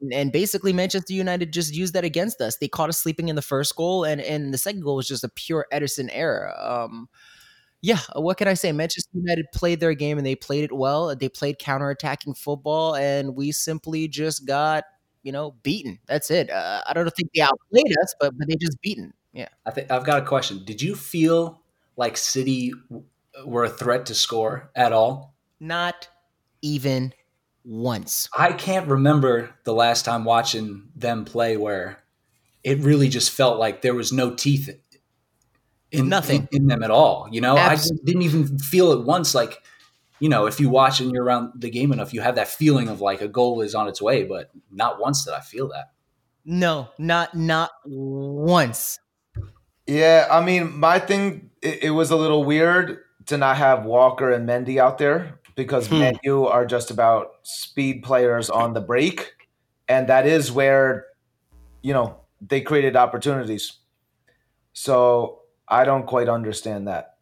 And, 0.00 0.12
and 0.12 0.32
basically 0.32 0.72
Manchester 0.72 1.12
United 1.12 1.52
just 1.52 1.74
used 1.74 1.94
that 1.94 2.04
against 2.04 2.40
us. 2.40 2.56
They 2.56 2.68
caught 2.68 2.88
us 2.88 2.98
sleeping 2.98 3.28
in 3.28 3.36
the 3.36 3.42
first 3.42 3.76
goal 3.76 4.04
and 4.04 4.20
and 4.20 4.54
the 4.54 4.58
second 4.58 4.82
goal 4.82 4.96
was 4.96 5.08
just 5.08 5.24
a 5.24 5.28
pure 5.28 5.66
Ederson 5.72 6.08
error. 6.12 6.52
Um 6.58 7.08
yeah, 7.82 8.00
what 8.14 8.36
can 8.36 8.48
I 8.48 8.54
say? 8.54 8.72
Manchester 8.72 9.10
United 9.14 9.46
played 9.54 9.80
their 9.80 9.94
game 9.94 10.18
and 10.18 10.26
they 10.26 10.34
played 10.34 10.64
it 10.64 10.72
well. 10.72 11.14
They 11.16 11.28
played 11.28 11.58
counter-attacking 11.58 12.34
football, 12.34 12.94
and 12.94 13.34
we 13.34 13.52
simply 13.52 14.06
just 14.08 14.46
got, 14.46 14.84
you 15.22 15.32
know, 15.32 15.52
beaten. 15.62 15.98
That's 16.06 16.30
it. 16.30 16.50
Uh, 16.50 16.82
I 16.86 16.92
don't 16.92 17.10
think 17.10 17.30
they 17.34 17.40
outplayed 17.40 17.92
us, 18.02 18.14
but 18.20 18.36
but 18.36 18.48
they 18.48 18.56
just 18.56 18.80
beaten. 18.80 19.14
Yeah. 19.32 19.48
I 19.64 19.70
think 19.70 19.90
I've 19.90 20.04
got 20.04 20.22
a 20.22 20.26
question. 20.26 20.64
Did 20.64 20.82
you 20.82 20.94
feel 20.94 21.62
like 21.96 22.16
City 22.16 22.72
were 23.44 23.64
a 23.64 23.70
threat 23.70 24.06
to 24.06 24.14
score 24.14 24.70
at 24.74 24.92
all? 24.92 25.34
Not 25.60 26.08
even 26.62 27.14
once. 27.64 28.28
I 28.36 28.52
can't 28.52 28.88
remember 28.88 29.50
the 29.64 29.74
last 29.74 30.04
time 30.04 30.24
watching 30.24 30.88
them 30.96 31.24
play 31.24 31.56
where 31.56 32.02
it 32.64 32.78
really 32.80 33.08
just 33.08 33.30
felt 33.30 33.58
like 33.58 33.82
there 33.82 33.94
was 33.94 34.12
no 34.12 34.34
teeth 34.34 34.68
in 35.92 36.08
Nothing. 36.08 36.48
in, 36.52 36.62
in 36.62 36.66
them 36.68 36.82
at 36.82 36.90
all. 36.90 37.28
You 37.30 37.40
know, 37.40 37.56
I 37.56 37.70
just 37.74 38.04
didn't 38.04 38.22
even 38.22 38.58
feel 38.58 38.92
it 38.92 39.04
once. 39.04 39.34
Like, 39.34 39.62
you 40.20 40.28
know, 40.28 40.46
if 40.46 40.60
you 40.60 40.68
watch 40.68 41.00
and 41.00 41.10
you're 41.12 41.24
around 41.24 41.52
the 41.56 41.70
game 41.70 41.92
enough, 41.92 42.12
you 42.14 42.20
have 42.20 42.36
that 42.36 42.48
feeling 42.48 42.88
of 42.88 43.00
like 43.00 43.20
a 43.20 43.28
goal 43.28 43.60
is 43.60 43.74
on 43.74 43.88
its 43.88 44.00
way, 44.00 44.24
but 44.24 44.50
not 44.70 45.00
once 45.00 45.24
did 45.24 45.34
I 45.34 45.40
feel 45.40 45.68
that. 45.68 45.92
No, 46.44 46.88
not 46.98 47.34
not 47.34 47.70
once. 47.84 48.98
Yeah, 49.86 50.28
I 50.30 50.44
mean, 50.44 50.78
my 50.78 50.98
thing, 50.98 51.50
it, 51.62 51.84
it 51.84 51.90
was 51.90 52.10
a 52.10 52.16
little 52.16 52.44
weird 52.44 52.98
to 53.26 53.36
not 53.36 53.56
have 53.56 53.84
Walker 53.84 54.30
and 54.30 54.48
Mendy 54.48 54.78
out 54.78 54.98
there 54.98 55.38
because 55.56 55.88
Hmm. 55.88 55.98
Man 55.98 56.18
are 56.26 56.64
just 56.64 56.90
about 56.90 57.32
speed 57.42 58.02
players 58.02 58.48
on 58.48 58.72
the 58.72 58.80
break, 58.80 59.32
and 59.88 60.08
that 60.08 60.26
is 60.26 60.50
where, 60.50 61.06
you 61.82 61.92
know, 61.92 62.20
they 62.40 62.60
created 62.60 62.96
opportunities. 62.96 63.74
So 64.72 65.39
I 65.70 65.84
don't 65.84 66.06
quite 66.06 66.28
understand 66.28 66.88
that. 66.88 67.14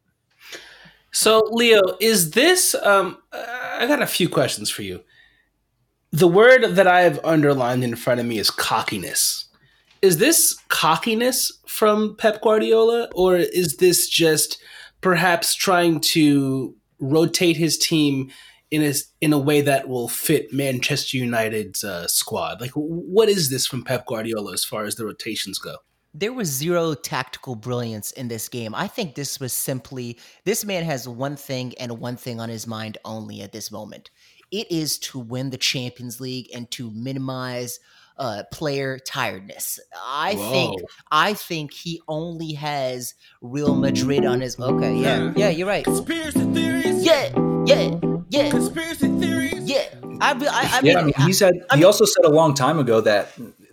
So, 1.12 1.42
Leo, 1.50 1.80
is 2.00 2.30
this? 2.30 2.74
Um, 2.74 3.18
I 3.32 3.86
got 3.86 4.02
a 4.02 4.06
few 4.06 4.28
questions 4.28 4.70
for 4.70 4.82
you. 4.82 5.02
The 6.10 6.28
word 6.28 6.62
that 6.76 6.86
I 6.86 7.02
have 7.02 7.20
underlined 7.24 7.84
in 7.84 7.94
front 7.96 8.20
of 8.20 8.26
me 8.26 8.38
is 8.38 8.50
cockiness. 8.50 9.46
Is 10.00 10.18
this 10.18 10.56
cockiness 10.68 11.52
from 11.66 12.16
Pep 12.16 12.40
Guardiola, 12.40 13.08
or 13.14 13.36
is 13.36 13.76
this 13.76 14.08
just 14.08 14.58
perhaps 15.00 15.54
trying 15.54 16.00
to 16.00 16.74
rotate 17.00 17.56
his 17.56 17.76
team 17.76 18.30
in 18.70 18.82
a 18.82 18.94
in 19.20 19.32
a 19.32 19.38
way 19.38 19.60
that 19.60 19.88
will 19.88 20.08
fit 20.08 20.52
Manchester 20.52 21.16
United's 21.16 21.84
uh, 21.84 22.06
squad? 22.06 22.60
Like, 22.60 22.72
what 22.72 23.28
is 23.28 23.50
this 23.50 23.66
from 23.66 23.82
Pep 23.82 24.06
Guardiola 24.06 24.52
as 24.52 24.64
far 24.64 24.84
as 24.84 24.94
the 24.94 25.04
rotations 25.04 25.58
go? 25.58 25.76
There 26.14 26.32
was 26.32 26.48
zero 26.48 26.94
tactical 26.94 27.54
brilliance 27.54 28.10
in 28.12 28.28
this 28.28 28.48
game. 28.48 28.74
I 28.74 28.88
think 28.88 29.14
this 29.14 29.38
was 29.38 29.52
simply 29.52 30.18
this 30.44 30.64
man 30.64 30.84
has 30.84 31.06
one 31.08 31.36
thing 31.36 31.74
and 31.78 31.98
one 32.00 32.16
thing 32.16 32.40
on 32.40 32.48
his 32.48 32.66
mind 32.66 32.98
only 33.04 33.42
at 33.42 33.52
this 33.52 33.70
moment. 33.70 34.10
It 34.50 34.70
is 34.72 34.98
to 35.00 35.18
win 35.18 35.50
the 35.50 35.58
Champions 35.58 36.20
League 36.20 36.48
and 36.54 36.70
to 36.72 36.90
minimize 36.90 37.78
uh, 38.16 38.42
player 38.50 38.98
tiredness. 38.98 39.78
I 40.02 40.34
think 40.34 40.80
I 41.12 41.34
think 41.34 41.72
he 41.74 42.00
only 42.08 42.54
has 42.54 43.14
Real 43.42 43.74
Madrid 43.76 44.24
on 44.24 44.40
his. 44.40 44.58
Okay, 44.58 44.96
yeah, 44.96 45.32
yeah, 45.36 45.50
you're 45.50 45.68
right. 45.68 45.84
Conspiracy 45.84 46.40
theories. 46.54 47.04
Yeah, 47.04 47.32
yeah, 47.66 48.00
yeah, 48.30 48.50
Conspiracy 48.50 49.08
theories. 49.20 49.70
yeah. 49.70 49.84
I, 50.20 50.32
re- 50.32 50.48
I, 50.48 50.68
I 50.72 50.80
mean, 50.82 50.92
yeah, 50.92 50.98
I 50.98 51.04
mean, 51.04 51.14
he 51.26 51.32
said 51.32 51.54
I 51.70 51.74
he 51.76 51.80
mean- 51.80 51.86
also 51.86 52.04
said 52.06 52.24
a 52.24 52.30
long 52.30 52.54
time 52.54 52.78
ago 52.80 53.00
that 53.02 53.30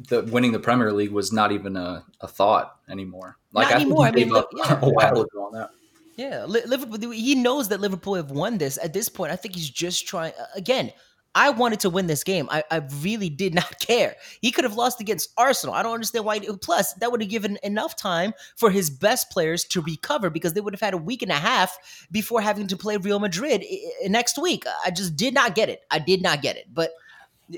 the 0.09 0.23
winning 0.23 0.51
the 0.51 0.59
Premier 0.59 0.91
League 0.91 1.11
was 1.11 1.31
not 1.31 1.51
even 1.51 1.75
a, 1.75 2.03
a 2.21 2.27
thought 2.27 2.77
anymore. 2.89 3.37
Like 3.51 3.69
Not 3.69 3.73
I 3.73 3.77
think 3.77 3.87
anymore. 3.87 4.05
I 4.05 4.11
mean, 4.11 4.35
up 4.35 4.49
yeah. 4.55 4.79
a 4.81 4.89
while 4.89 5.21
ago 5.21 5.45
on 5.45 5.53
that. 5.53 5.69
Yeah, 6.17 6.45
Liverpool. 6.45 7.11
He 7.11 7.35
knows 7.35 7.67
that 7.69 7.81
Liverpool 7.81 8.15
have 8.15 8.31
won 8.31 8.57
this. 8.57 8.77
At 8.81 8.93
this 8.93 9.09
point, 9.09 9.31
I 9.31 9.35
think 9.35 9.55
he's 9.55 9.69
just 9.69 10.07
trying. 10.07 10.31
Again, 10.55 10.93
I 11.35 11.49
wanted 11.49 11.81
to 11.81 11.89
win 11.89 12.07
this 12.07 12.23
game. 12.23 12.47
I, 12.49 12.63
I 12.71 12.81
really 13.01 13.29
did 13.29 13.53
not 13.53 13.79
care. 13.85 14.15
He 14.41 14.51
could 14.51 14.63
have 14.63 14.75
lost 14.75 15.01
against 15.01 15.31
Arsenal. 15.37 15.75
I 15.75 15.83
don't 15.83 15.93
understand 15.93 16.23
why. 16.23 16.39
Plus, 16.39 16.93
that 16.93 17.11
would 17.11 17.21
have 17.21 17.29
given 17.29 17.57
enough 17.61 17.97
time 17.97 18.33
for 18.55 18.71
his 18.71 18.89
best 18.89 19.29
players 19.29 19.65
to 19.65 19.81
recover 19.81 20.29
because 20.29 20.53
they 20.53 20.61
would 20.61 20.73
have 20.73 20.81
had 20.81 20.93
a 20.93 20.97
week 20.97 21.21
and 21.21 21.31
a 21.31 21.35
half 21.35 21.77
before 22.11 22.39
having 22.39 22.67
to 22.67 22.77
play 22.77 22.95
Real 22.95 23.19
Madrid 23.19 23.65
next 24.07 24.41
week. 24.41 24.63
I 24.85 24.91
just 24.91 25.17
did 25.17 25.33
not 25.33 25.53
get 25.53 25.67
it. 25.67 25.81
I 25.91 25.99
did 25.99 26.21
not 26.21 26.41
get 26.41 26.55
it. 26.55 26.67
But 26.73 26.91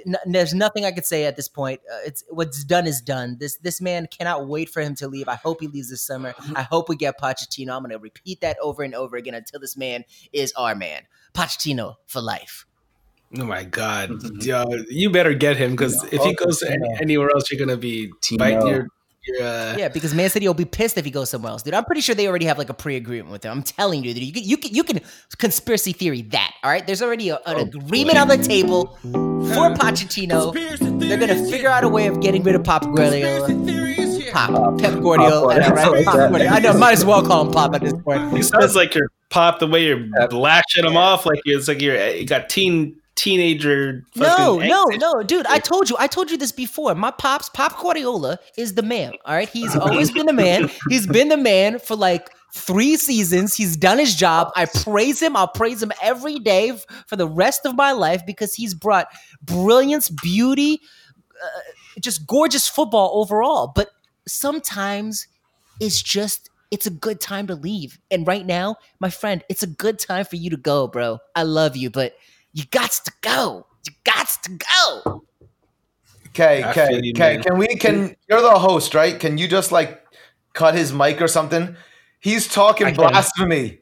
n- 0.05 0.15
there's 0.25 0.53
nothing 0.53 0.85
I 0.85 0.91
could 0.91 1.05
say 1.05 1.25
at 1.25 1.35
this 1.35 1.47
point. 1.47 1.81
Uh, 1.91 1.99
it's 2.05 2.23
what's 2.29 2.63
done 2.63 2.87
is 2.87 3.01
done. 3.01 3.37
This 3.39 3.57
this 3.57 3.79
man 3.81 4.07
cannot 4.07 4.47
wait 4.47 4.69
for 4.69 4.81
him 4.81 4.95
to 4.95 5.07
leave. 5.07 5.27
I 5.27 5.35
hope 5.35 5.61
he 5.61 5.67
leaves 5.67 5.89
this 5.89 6.01
summer. 6.01 6.33
I 6.55 6.63
hope 6.63 6.89
we 6.89 6.95
get 6.95 7.19
Pochettino. 7.19 7.73
I'm 7.75 7.81
going 7.81 7.91
to 7.91 7.99
repeat 7.99 8.41
that 8.41 8.57
over 8.61 8.83
and 8.83 8.93
over 8.95 9.17
again 9.17 9.33
until 9.33 9.59
this 9.59 9.77
man 9.77 10.03
is 10.33 10.53
our 10.57 10.75
man. 10.75 11.03
Pochettino 11.33 11.95
for 12.05 12.21
life. 12.21 12.65
Oh 13.37 13.43
my 13.45 13.65
god, 13.65 14.09
Mhm. 14.09 14.43
Yo, 14.45 14.63
you 14.89 15.09
better 15.09 15.33
get 15.33 15.57
him 15.57 15.71
because 15.71 16.01
if 16.05 16.23
he 16.23 16.29
Oh, 16.29 16.45
goes 16.45 16.63
any, 16.63 16.87
anywhere 17.01 17.29
else, 17.35 17.51
you're 17.51 17.59
gonna 17.59 17.75
be 17.77 18.09
biting 18.37 18.67
your. 18.67 18.87
Your 19.27 19.41
uh, 19.43 19.75
Yeah, 19.77 19.87
because 19.89 20.13
Man 20.13 20.29
City 20.29 20.47
will 20.47 20.53
be 20.53 20.65
pissed 20.65 20.97
if 20.97 21.05
he 21.05 21.11
goes 21.11 21.29
somewhere 21.29 21.51
else, 21.51 21.63
dude. 21.63 21.73
I'm 21.73 21.85
pretty 21.85 22.01
sure 22.01 22.15
they 22.15 22.27
already 22.27 22.45
have 22.45 22.57
like 22.57 22.69
a 22.69 22.73
pre-agreement 22.73 23.31
with 23.31 23.43
him. 23.45 23.51
I'm 23.51 23.63
telling 23.63 24.03
you, 24.03 24.13
dude. 24.13 24.23
You 24.23 24.31
can 24.33 24.43
you 24.43 24.57
can, 24.57 24.73
you 24.73 24.83
can 24.83 24.99
conspiracy 25.37 25.93
theory 25.93 26.21
that. 26.23 26.53
All 26.63 26.71
right, 26.71 26.85
there's 26.85 27.01
already 27.01 27.29
a, 27.29 27.35
an 27.45 27.57
Oh, 27.57 27.61
agreement 27.61 28.15
boy. 28.15 28.21
on 28.21 28.27
the 28.29 28.37
table 28.37 28.97
for 29.01 29.69
Pochettino. 29.75 30.53
They're 30.99 31.17
gonna 31.17 31.49
figure 31.49 31.69
out 31.69 31.83
a 31.83 31.89
way 31.89 32.07
of 32.07 32.19
getting 32.21 32.43
rid 32.43 32.55
of 32.55 32.63
Pop 32.63 32.83
Guardiola. 32.95 33.47
Conspiracy 33.47 34.31
Pop, 34.31 34.79
Pep 34.79 35.01
Guardiola. 35.01 35.53
Pop 35.53 35.63
I 35.63 35.67
know, 35.67 35.75
right? 35.75 35.85
Guardiola. 35.85 36.03
Pop 36.03 36.15
Guardiola. 36.31 36.55
I 36.55 36.59
know. 36.59 36.73
Might 36.77 36.91
as 36.93 37.05
well 37.05 37.23
call 37.25 37.45
him 37.47 37.51
Pop 37.53 37.73
at 37.75 37.81
this 37.81 37.93
point. 37.93 38.35
He 38.35 38.43
sounds 38.43 38.75
like 38.75 38.93
you're 38.95 39.09
pop 39.29 39.59
the 39.59 39.67
way 39.67 39.85
you're 39.85 40.07
Pep. 40.17 40.31
lashing 40.33 40.85
him 40.85 40.95
off, 40.97 41.25
like 41.25 41.41
it's 41.45 41.67
like 41.67 41.81
you're 41.81 42.09
you 42.11 42.25
got 42.25 42.49
teen 42.49 42.95
teenager. 43.17 44.03
No, 44.15 44.57
no, 44.57 44.85
no, 44.85 45.23
dude. 45.23 45.45
I 45.47 45.59
told 45.59 45.89
you. 45.89 45.97
I 45.99 46.07
told 46.07 46.31
you 46.31 46.37
this 46.37 46.51
before. 46.51 46.95
My 46.95 47.11
pops, 47.11 47.49
Pop 47.49 47.77
Guardiola, 47.81 48.39
is 48.57 48.75
the 48.75 48.83
man. 48.83 49.13
All 49.25 49.35
right, 49.35 49.49
he's 49.49 49.75
always 49.75 50.11
been 50.11 50.25
the 50.25 50.33
man. 50.33 50.69
He's 50.89 51.07
been 51.07 51.27
the 51.27 51.37
man 51.37 51.79
for 51.79 51.95
like 51.95 52.29
three 52.53 52.95
seasons. 52.95 53.55
He's 53.55 53.75
done 53.75 53.99
his 53.99 54.15
job. 54.15 54.51
I 54.55 54.65
praise 54.65 55.21
him. 55.21 55.35
I'll 55.35 55.47
praise 55.47 55.83
him 55.83 55.91
every 56.01 56.39
day 56.39 56.69
f- 56.69 56.85
for 57.07 57.15
the 57.15 57.27
rest 57.27 57.65
of 57.65 57.75
my 57.75 57.91
life 57.91 58.25
because 58.25 58.53
he's 58.53 58.73
brought 58.73 59.07
brilliance, 59.41 60.09
beauty, 60.09 60.79
uh, 61.43 61.99
just 61.99 62.25
gorgeous 62.25 62.67
football 62.67 63.11
overall. 63.15 63.71
But 63.75 63.89
sometimes 64.27 65.27
it's 65.79 66.01
just 66.01 66.49
it's 66.71 66.85
a 66.85 66.91
good 66.91 67.21
time 67.21 67.47
to 67.47 67.55
leave. 67.55 67.99
And 68.11 68.27
right 68.27 68.45
now, 68.45 68.75
my 68.99 69.09
friend, 69.09 69.43
it's 69.49 69.63
a 69.63 69.67
good 69.67 69.99
time 69.99 70.25
for 70.25 70.35
you 70.35 70.49
to 70.49 70.57
go, 70.57 70.87
bro. 70.87 71.19
I 71.35 71.43
love 71.43 71.77
you, 71.77 71.89
but 71.89 72.13
you 72.57 72.63
got 72.71 72.91
to 72.91 73.11
go. 73.21 73.67
You 73.85 73.93
got 74.03 74.27
to 74.43 74.51
go. 74.51 75.23
Okay, 76.29 76.63
okay, 76.65 77.11
okay. 77.15 77.37
Can 77.43 77.57
we? 77.57 77.67
Can 77.67 78.15
you're 78.27 78.41
the 78.41 78.57
host, 78.59 78.93
right? 78.95 79.19
Can 79.19 79.37
you 79.37 79.47
just 79.47 79.71
like 79.71 80.03
cut 80.53 80.73
his 80.75 80.91
mic 80.91 81.21
or 81.21 81.27
something? 81.27 81.75
He's 82.19 82.47
talking 82.47 82.93
blasphemy. 82.95 83.79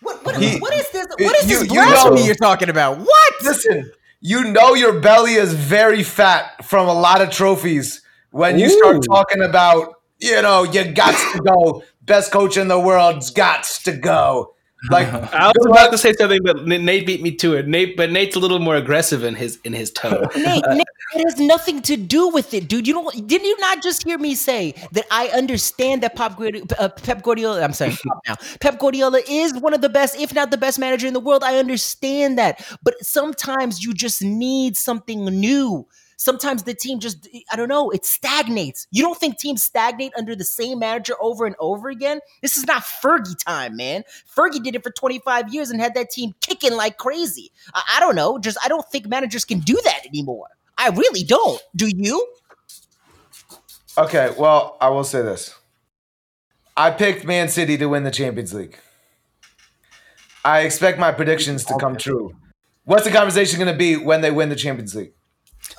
What, 0.00 0.24
what, 0.24 0.36
He- 0.36 0.58
what 0.58 0.72
is 0.74 0.88
this? 0.90 1.06
What 1.18 1.36
is 1.36 1.50
you- 1.50 1.58
this 1.60 1.68
you 1.68 1.74
blasphemy 1.74 2.20
know- 2.20 2.26
you're 2.26 2.34
talking 2.36 2.68
about? 2.70 2.98
What? 2.98 3.32
Listen, 3.42 3.90
you 4.20 4.44
know 4.44 4.74
your 4.74 5.00
belly 5.00 5.34
is 5.34 5.52
very 5.52 6.02
fat 6.04 6.64
from 6.64 6.88
a 6.88 6.94
lot 6.94 7.20
of 7.20 7.30
trophies 7.30 8.02
when 8.30 8.58
you 8.58 8.68
start 8.70 9.02
talking 9.04 9.42
about, 9.42 9.94
you 10.20 10.40
know, 10.42 10.62
you 10.62 10.84
got 10.92 11.14
to 11.34 11.40
go. 11.40 11.82
Best 12.02 12.32
coach 12.32 12.56
in 12.56 12.66
the 12.68 12.78
world's 12.80 13.30
got 13.30 13.64
to 13.84 13.92
go. 13.92 14.54
Like 14.90 15.06
I 15.32 15.52
was 15.56 15.66
about 15.66 15.90
to 15.92 15.98
say 15.98 16.12
something, 16.12 16.40
but 16.42 16.66
Nate 16.66 17.06
beat 17.06 17.22
me 17.22 17.32
to 17.36 17.54
it. 17.54 17.68
Nate, 17.68 17.96
but 17.96 18.10
Nate's 18.10 18.34
a 18.36 18.38
little 18.40 18.58
more 18.58 18.76
aggressive 18.76 19.22
in 19.22 19.34
his 19.34 19.58
in 19.64 19.72
his 19.72 19.90
tone. 19.90 20.26
Nate, 20.36 20.64
Nate, 20.68 20.86
it 21.14 21.24
has 21.24 21.38
nothing 21.38 21.82
to 21.82 21.96
do 21.96 22.28
with 22.28 22.52
it, 22.52 22.68
dude. 22.68 22.86
You 22.86 22.94
don't 22.94 23.26
didn't 23.26 23.46
you 23.46 23.58
not 23.60 23.82
just 23.82 24.04
hear 24.04 24.18
me 24.18 24.34
say 24.34 24.74
that 24.92 25.04
I 25.10 25.28
understand 25.28 26.02
that 26.02 26.16
Pop 26.16 26.36
Guardiola, 26.36 26.66
uh, 26.78 26.88
Pep 26.88 27.22
Guardiola, 27.22 27.62
I'm 27.62 27.72
sorry, 27.72 27.92
Pop 27.92 28.20
now. 28.26 28.34
Pep 28.60 28.78
Guardiola 28.78 29.20
is 29.28 29.54
one 29.54 29.74
of 29.74 29.82
the 29.82 29.88
best, 29.88 30.18
if 30.18 30.34
not 30.34 30.50
the 30.50 30.58
best 30.58 30.78
manager 30.78 31.06
in 31.06 31.14
the 31.14 31.20
world. 31.20 31.44
I 31.44 31.58
understand 31.58 32.38
that. 32.38 32.64
But 32.82 32.94
sometimes 33.02 33.84
you 33.84 33.94
just 33.94 34.22
need 34.22 34.76
something 34.76 35.24
new. 35.24 35.86
Sometimes 36.22 36.62
the 36.62 36.72
team 36.72 37.00
just 37.00 37.28
I 37.50 37.56
don't 37.56 37.68
know, 37.68 37.90
it 37.90 38.06
stagnates. 38.06 38.86
You 38.92 39.02
don't 39.02 39.18
think 39.18 39.38
teams 39.38 39.64
stagnate 39.64 40.12
under 40.16 40.36
the 40.36 40.44
same 40.44 40.78
manager 40.78 41.14
over 41.20 41.46
and 41.46 41.56
over 41.58 41.88
again? 41.88 42.20
This 42.42 42.56
is 42.56 42.64
not 42.64 42.84
Fergie 42.84 43.36
time, 43.44 43.76
man. 43.76 44.04
Fergie 44.32 44.62
did 44.62 44.76
it 44.76 44.84
for 44.84 44.92
25 44.92 45.52
years 45.52 45.70
and 45.70 45.80
had 45.80 45.94
that 45.94 46.10
team 46.10 46.32
kicking 46.40 46.74
like 46.74 46.96
crazy. 46.96 47.50
I, 47.74 47.96
I 47.96 48.00
don't 48.00 48.14
know. 48.14 48.38
Just 48.38 48.56
I 48.64 48.68
don't 48.68 48.88
think 48.88 49.08
managers 49.08 49.44
can 49.44 49.58
do 49.58 49.76
that 49.82 50.06
anymore. 50.06 50.46
I 50.78 50.90
really 50.90 51.24
don't. 51.24 51.60
Do 51.74 51.88
you? 51.88 52.24
Okay, 53.98 54.32
well, 54.38 54.76
I 54.80 54.90
will 54.90 55.04
say 55.04 55.22
this. 55.22 55.56
I 56.76 56.92
picked 56.92 57.24
Man 57.24 57.48
City 57.48 57.76
to 57.78 57.86
win 57.86 58.04
the 58.04 58.12
Champions 58.12 58.54
League. 58.54 58.78
I 60.44 60.60
expect 60.60 61.00
my 61.00 61.10
predictions 61.10 61.64
to 61.64 61.76
come 61.78 61.96
true. 61.96 62.36
What's 62.84 63.04
the 63.04 63.10
conversation 63.10 63.58
going 63.58 63.72
to 63.72 63.78
be 63.78 63.96
when 63.96 64.20
they 64.20 64.30
win 64.30 64.50
the 64.50 64.56
Champions 64.56 64.94
League? 64.94 65.14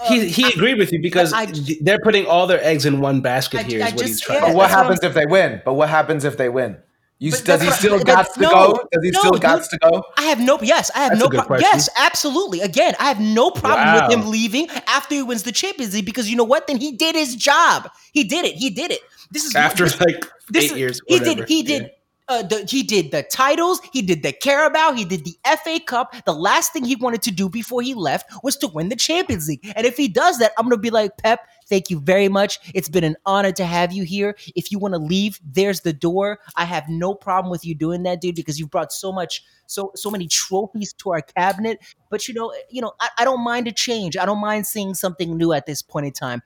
He 0.07 0.27
he 0.29 0.43
um, 0.45 0.51
agreed 0.55 0.77
with 0.77 0.91
you 0.91 1.01
because 1.01 1.33
I- 1.33 1.47
they're 1.81 1.99
putting 1.99 2.25
all 2.25 2.47
their 2.47 2.63
eggs 2.63 2.85
in 2.85 2.99
one 3.01 3.21
basket 3.21 3.61
I- 3.61 3.63
here. 3.63 3.79
Is 3.79 3.83
I 3.83 3.89
what 3.89 3.97
just- 3.97 4.07
he's 4.09 4.21
trying. 4.21 4.39
yeah. 4.41 4.47
But 4.47 4.55
what 4.55 4.63
that's 4.67 4.73
what 4.75 4.83
happens 4.83 5.03
if 5.03 5.13
they 5.13 5.25
win? 5.25 5.61
But 5.65 5.73
what 5.73 5.89
happens 5.89 6.23
if 6.25 6.37
they 6.37 6.49
win? 6.49 6.77
You, 7.19 7.31
does 7.31 7.61
he 7.61 7.69
still 7.71 7.99
got 8.03 8.33
to 8.33 8.41
no, 8.41 8.49
go? 8.49 8.79
Does 8.91 9.03
he 9.03 9.11
no, 9.11 9.19
still 9.19 9.31
got 9.39 9.63
to 9.63 9.77
go? 9.77 10.03
I 10.17 10.23
have 10.23 10.41
no. 10.41 10.59
Yes, 10.61 10.91
I 10.93 11.03
have 11.05 11.17
That's 11.17 11.31
no. 11.31 11.41
Pro- 11.43 11.57
yes, 11.59 11.87
absolutely. 11.97 12.59
Again, 12.59 12.95
I 12.99 13.05
have 13.05 13.19
no 13.21 13.49
problem 13.49 13.87
Wow. 13.87 14.07
with 14.09 14.17
him 14.17 14.29
leaving 14.29 14.67
after 14.87 15.15
he 15.15 15.23
wins 15.23 15.43
the 15.43 15.53
Champions 15.53 15.93
League 15.93 16.05
because 16.05 16.29
you 16.29 16.35
know 16.35 16.43
what? 16.43 16.67
Then 16.67 16.77
he 16.77 16.91
did 16.91 17.15
his 17.15 17.35
job. 17.37 17.89
He 18.11 18.25
did 18.25 18.43
it. 18.43 18.55
He 18.55 18.69
did 18.69 18.91
it. 18.91 18.99
This 19.31 19.45
is 19.45 19.55
After 19.55 19.85
this- 19.85 20.01
like 20.01 20.25
this 20.49 20.65
eight 20.65 20.71
is- 20.71 20.77
years, 20.77 21.01
He 21.07 21.19
did. 21.19 21.47
He 21.47 21.61
Yeah. 21.61 21.87
Uh, 22.27 22.41
the, 22.41 22.65
he 22.69 22.83
did 22.83 23.11
the 23.11 23.23
titles. 23.23 23.81
He 23.91 24.01
did 24.01 24.23
the 24.23 24.31
Carabao. 24.31 24.93
He 24.93 25.03
did 25.03 25.25
the 25.25 25.35
FA 25.63 25.79
Cup. 25.85 26.15
The 26.25 26.33
last 26.33 26.71
thing 26.71 26.85
he 26.85 26.95
wanted 26.95 27.21
to 27.23 27.31
do 27.31 27.49
before 27.49 27.81
he 27.81 27.93
left 27.93 28.31
was 28.43 28.55
to 28.57 28.67
win 28.67 28.89
the 28.89 28.95
Champions 28.95 29.47
League. 29.47 29.59
And 29.75 29.85
if 29.85 29.97
he 29.97 30.07
does 30.07 30.39
that, 30.39 30.53
I'm 30.57 30.65
gonna 30.65 30.77
be 30.77 30.89
like, 30.89 31.17
Pep, 31.17 31.41
thank 31.67 31.89
you 31.89 31.99
very 31.99 32.29
much. 32.29 32.59
It's 32.73 32.87
been 32.87 33.03
an 33.03 33.17
honor 33.25 33.51
to 33.53 33.65
have 33.65 33.91
you 33.91 34.03
here. 34.03 34.35
If 34.55 34.71
you 34.71 34.79
want 34.79 34.93
to 34.93 34.99
leave, 34.99 35.39
there's 35.43 35.81
the 35.81 35.93
door. 35.93 36.39
I 36.55 36.65
have 36.65 36.87
no 36.87 37.13
problem 37.13 37.51
with 37.51 37.65
you 37.65 37.75
doing 37.75 38.03
that, 38.03 38.21
dude, 38.21 38.35
because 38.35 38.59
you've 38.59 38.71
brought 38.71 38.93
so 38.93 39.11
much, 39.11 39.43
so 39.67 39.91
so 39.95 40.09
many 40.09 40.27
trophies 40.27 40.93
to 40.93 41.11
our 41.11 41.21
cabinet. 41.21 41.79
But 42.09 42.27
you 42.27 42.33
know, 42.33 42.53
you 42.69 42.81
know, 42.81 42.93
I, 43.01 43.09
I 43.19 43.23
don't 43.25 43.43
mind 43.43 43.67
a 43.67 43.71
change. 43.71 44.15
I 44.15 44.25
don't 44.25 44.39
mind 44.39 44.65
seeing 44.65 44.93
something 44.93 45.37
new 45.37 45.51
at 45.51 45.65
this 45.65 45.81
point 45.81 46.05
in 46.05 46.13
time. 46.13 46.41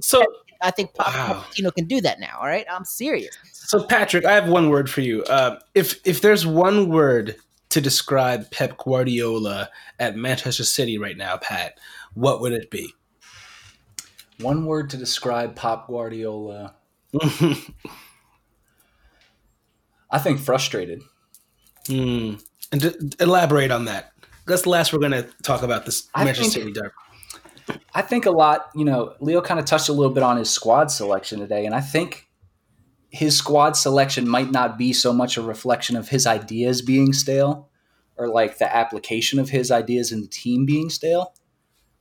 So 0.00 0.24
I 0.62 0.70
think 0.70 0.94
Pop- 0.94 1.08
Wow. 1.12 1.44
Pochettino 1.50 1.74
can 1.74 1.86
do 1.86 2.00
that 2.00 2.20
now. 2.20 2.38
All 2.40 2.46
right, 2.46 2.64
I'm 2.70 2.84
serious. 2.84 3.36
So 3.52 3.84
Patrick, 3.84 4.24
I 4.24 4.32
have 4.32 4.48
one 4.48 4.70
word 4.70 4.88
for 4.88 5.00
you. 5.00 5.22
Uh, 5.24 5.58
if 5.74 6.00
if 6.06 6.20
there's 6.20 6.46
one 6.46 6.88
word 6.88 7.36
to 7.70 7.80
describe 7.80 8.50
Pep 8.50 8.76
Guardiola 8.78 9.70
at 9.98 10.14
Manchester 10.16 10.64
City 10.64 10.98
right 10.98 11.16
now, 11.16 11.36
Pat, 11.38 11.78
what 12.14 12.40
would 12.40 12.52
it 12.52 12.70
be? 12.70 12.92
One 14.40 14.66
word 14.66 14.90
to 14.90 14.96
describe 14.96 15.54
Pop 15.56 15.86
Guardiola. 15.88 16.74
I 20.10 20.18
think 20.18 20.38
frustrated. 20.40 21.02
Hmm. 21.86 22.34
And 22.70 22.80
d- 22.80 22.92
elaborate 23.20 23.70
on 23.70 23.86
that. 23.86 24.12
That's 24.46 24.62
the 24.62 24.70
last 24.70 24.92
we're 24.92 24.98
going 24.98 25.12
to 25.12 25.28
talk 25.42 25.62
about 25.62 25.86
this 25.86 26.08
I 26.14 26.24
Manchester 26.24 26.60
think- 26.60 26.64
City 26.64 26.72
derby. 26.72 26.90
I 27.94 28.02
think 28.02 28.26
a 28.26 28.30
lot, 28.30 28.70
you 28.74 28.84
know, 28.84 29.14
Leo 29.20 29.42
kind 29.42 29.60
of 29.60 29.66
touched 29.66 29.88
a 29.88 29.92
little 29.92 30.12
bit 30.12 30.22
on 30.22 30.38
his 30.38 30.50
squad 30.50 30.90
selection 30.90 31.40
today, 31.40 31.66
and 31.66 31.74
I 31.74 31.80
think 31.80 32.28
his 33.10 33.36
squad 33.36 33.76
selection 33.76 34.26
might 34.26 34.50
not 34.50 34.78
be 34.78 34.92
so 34.92 35.12
much 35.12 35.36
a 35.36 35.42
reflection 35.42 35.96
of 35.96 36.08
his 36.08 36.26
ideas 36.26 36.80
being 36.80 37.12
stale 37.12 37.68
or 38.16 38.28
like 38.28 38.58
the 38.58 38.74
application 38.74 39.38
of 39.38 39.50
his 39.50 39.70
ideas 39.70 40.12
in 40.12 40.22
the 40.22 40.28
team 40.28 40.64
being 40.64 40.88
stale, 40.88 41.34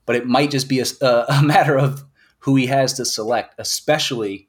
but 0.05 0.15
it 0.15 0.25
might 0.25 0.51
just 0.51 0.69
be 0.69 0.79
a, 0.79 0.85
a, 1.01 1.25
a 1.27 1.43
matter 1.43 1.77
of 1.77 2.05
who 2.39 2.55
he 2.55 2.67
has 2.67 2.93
to 2.93 3.05
select, 3.05 3.55
especially 3.57 4.47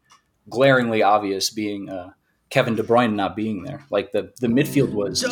glaringly 0.48 1.02
obvious 1.02 1.50
being 1.50 1.88
uh, 1.88 2.10
Kevin 2.50 2.76
De 2.76 2.82
Bruyne 2.82 3.14
not 3.14 3.34
being 3.34 3.64
there. 3.64 3.84
Like 3.90 4.12
the, 4.12 4.32
the 4.40 4.46
midfield 4.46 4.92
was. 4.92 5.22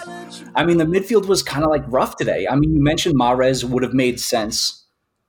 I 0.56 0.64
mean, 0.64 0.78
the 0.78 0.84
midfield 0.84 1.26
was 1.26 1.42
kind 1.42 1.64
of 1.64 1.70
like 1.70 1.84
rough 1.86 2.16
today. 2.16 2.46
I 2.50 2.56
mean, 2.56 2.74
you 2.74 2.82
mentioned 2.82 3.14
Mahrez 3.14 3.62
would 3.62 3.82
have 3.82 3.92
made 3.92 4.18
sense 4.18 4.86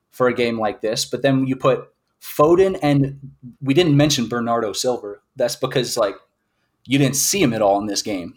for 0.09 0.27
a 0.27 0.33
game 0.33 0.57
like 0.57 0.81
this, 0.81 1.05
but 1.05 1.21
then 1.21 1.45
you 1.45 1.55
put 1.57 1.89
Foden 2.21 2.79
and 2.81 3.19
we 3.61 3.73
didn't 3.73 3.97
mention 3.97 4.29
Bernardo 4.29 4.71
Silva. 4.71 5.15
That's 5.35 5.57
because 5.57 5.97
like 5.97 6.15
you 6.85 6.97
didn't 6.97 7.17
see 7.17 7.41
him 7.41 7.53
at 7.53 7.61
all 7.61 7.77
in 7.79 7.87
this 7.87 8.01
game. 8.01 8.35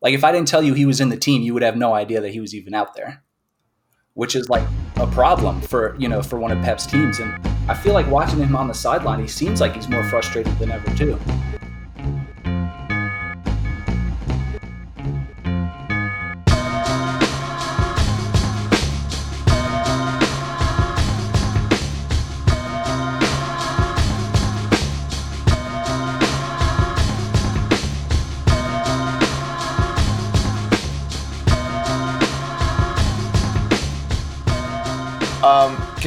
Like 0.00 0.14
if 0.14 0.24
I 0.24 0.32
didn't 0.32 0.48
tell 0.48 0.62
you 0.62 0.72
he 0.72 0.86
was 0.86 1.00
in 1.02 1.10
the 1.10 1.16
team, 1.16 1.42
you 1.42 1.52
would 1.52 1.62
have 1.62 1.76
no 1.76 1.92
idea 1.92 2.20
that 2.22 2.30
he 2.30 2.40
was 2.40 2.54
even 2.54 2.72
out 2.72 2.94
there. 2.94 3.22
Which 4.14 4.34
is 4.34 4.48
like 4.48 4.66
a 4.96 5.06
problem 5.06 5.60
for, 5.60 5.94
you 5.98 6.08
know, 6.08 6.22
for 6.22 6.40
one 6.40 6.50
of 6.50 6.60
Pep's 6.64 6.86
teams 6.86 7.20
and 7.20 7.46
I 7.68 7.74
feel 7.74 7.92
like 7.92 8.08
watching 8.08 8.38
him 8.38 8.56
on 8.56 8.68
the 8.68 8.74
sideline, 8.74 9.20
he 9.20 9.28
seems 9.28 9.60
like 9.60 9.74
he's 9.74 9.88
more 9.88 10.02
frustrated 10.04 10.58
than 10.58 10.70
ever 10.70 10.92
too. 10.96 11.18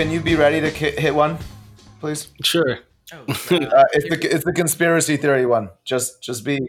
Can 0.02 0.10
you 0.10 0.20
be 0.20 0.36
ready 0.36 0.60
to 0.60 0.72
ki- 0.72 1.00
hit 1.00 1.14
one, 1.14 1.38
please? 2.00 2.30
Sure. 2.44 2.80
Uh, 3.12 3.84
it's 3.92 4.10
the 4.10 4.34
it's 4.34 4.46
the 4.46 4.54
conspiracy 4.54 5.18
theory 5.18 5.46
one. 5.46 5.70
Just 5.84 6.24
just 6.24 6.46
be 6.46 6.60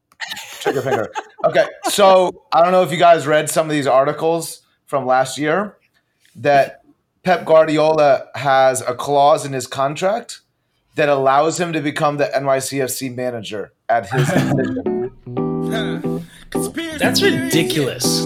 trigger 0.60 0.80
finger. 0.80 1.12
Okay, 1.44 1.66
so 1.88 2.44
I 2.52 2.62
don't 2.62 2.70
know 2.70 2.84
if 2.84 2.92
you 2.92 2.98
guys 2.98 3.26
read 3.26 3.50
some 3.50 3.66
of 3.66 3.72
these 3.72 3.88
articles 3.88 4.62
from 4.86 5.06
last 5.06 5.38
year 5.38 5.76
that 6.36 6.84
Pep 7.24 7.44
Guardiola 7.44 8.26
has 8.36 8.80
a 8.80 8.94
clause 8.94 9.44
in 9.44 9.52
his 9.52 9.66
contract 9.66 10.42
that 10.94 11.08
allows 11.08 11.58
him 11.58 11.72
to 11.72 11.80
become 11.80 12.16
the 12.16 12.26
NYCFC 12.26 13.16
manager 13.16 13.72
at 13.88 14.08
his 14.08 14.28
decision. 14.28 15.10
That's 16.98 17.22
ridiculous. 17.22 18.24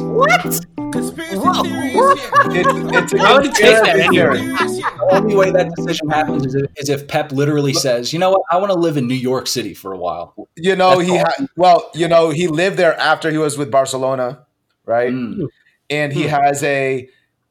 It, 2.54 2.66
it's 2.94 3.12
a 3.12 3.18
I 3.20 3.38
would 3.38 3.54
take 3.54 3.76
that 3.82 3.96
conspiracy 3.96 4.02
anyway. 4.02 4.38
The 4.38 5.08
only 5.12 5.34
way 5.36 5.50
that 5.50 5.70
decision 5.76 6.08
happens 6.10 6.46
is 6.46 6.54
if, 6.54 6.70
is 6.76 6.88
if 6.88 7.08
Pep 7.08 7.32
literally 7.32 7.72
says, 7.72 8.12
"You 8.12 8.18
know 8.18 8.30
what? 8.30 8.42
I 8.50 8.56
want 8.58 8.72
to 8.72 8.78
live 8.78 8.96
in 8.96 9.06
New 9.06 9.14
York 9.14 9.46
City 9.46 9.74
for 9.74 9.92
a 9.92 9.98
while." 9.98 10.34
You 10.56 10.76
know 10.76 10.96
That's 10.98 11.08
he 11.10 11.16
ha- 11.18 11.46
well, 11.56 11.90
you 11.94 12.08
know 12.08 12.30
he 12.30 12.48
lived 12.48 12.76
there 12.76 12.98
after 12.98 13.30
he 13.30 13.38
was 13.38 13.56
with 13.58 13.70
Barcelona, 13.70 14.46
right? 14.84 15.12
Mm. 15.12 15.46
And 15.90 16.12
he 16.12 16.22
has 16.24 16.62
a 16.62 17.08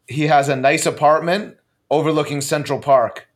he 0.07 0.23
has 0.27 0.49
a 0.49 0.55
nice 0.55 0.85
apartment 0.85 1.57
overlooking 1.89 2.41
Central 2.41 2.79
Park, 2.79 3.27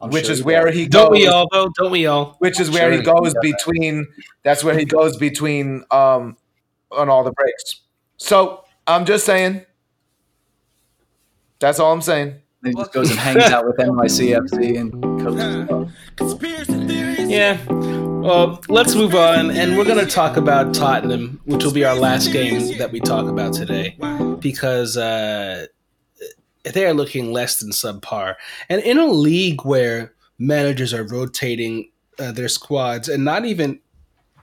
I'm 0.00 0.10
which 0.10 0.24
sure 0.26 0.32
is 0.32 0.42
where 0.42 0.66
does. 0.66 0.74
he 0.76 0.86
Don't 0.86 1.10
goes. 1.10 1.18
we 1.20 1.26
all 1.26 1.48
though? 1.52 1.68
Don't 1.78 1.90
we 1.90 2.06
all? 2.06 2.36
which 2.38 2.60
is 2.60 2.68
I'm 2.68 2.74
where 2.74 2.82
sure 2.84 2.92
he 2.92 2.98
he 2.98 3.04
goes 3.04 3.34
does. 3.34 3.36
between. 3.42 4.06
That's 4.42 4.62
where 4.64 4.76
he 4.78 4.84
goes 4.84 5.16
between 5.16 5.84
um 5.90 6.36
on 6.96 7.08
all 7.08 7.24
the 7.24 7.32
breaks. 7.32 7.80
So 8.16 8.64
I'm 8.86 9.04
just 9.04 9.26
saying. 9.26 9.66
That's 11.60 11.78
all 11.78 11.92
I'm 11.92 12.02
saying. 12.02 12.40
He 12.64 12.74
just 12.74 12.92
goes 12.92 13.10
and 13.10 13.18
hangs 13.18 13.44
out 13.44 13.66
with 13.66 13.76
NYCFC 13.76 14.78
and 14.78 14.92
coaches. 15.22 15.68
Yeah. 17.30 17.58
Well, 18.24 18.60
let's 18.68 18.94
move 18.94 19.14
on, 19.14 19.50
and 19.50 19.76
we're 19.76 19.84
going 19.84 20.02
to 20.02 20.10
talk 20.10 20.38
about 20.38 20.74
Tottenham, 20.74 21.42
which 21.44 21.62
will 21.62 21.74
be 21.74 21.84
our 21.84 21.94
last 21.94 22.32
game 22.32 22.78
that 22.78 22.90
we 22.90 23.00
talk 23.00 23.28
about 23.28 23.52
today, 23.52 23.98
because 24.40 24.96
uh, 24.96 25.66
they 26.64 26.86
are 26.86 26.94
looking 26.94 27.32
less 27.32 27.60
than 27.60 27.70
subpar. 27.70 28.36
And 28.70 28.80
in 28.82 28.96
a 28.96 29.06
league 29.06 29.66
where 29.66 30.14
managers 30.38 30.94
are 30.94 31.04
rotating 31.04 31.90
uh, 32.18 32.32
their 32.32 32.48
squads, 32.48 33.10
and 33.10 33.26
not 33.26 33.44
even 33.44 33.78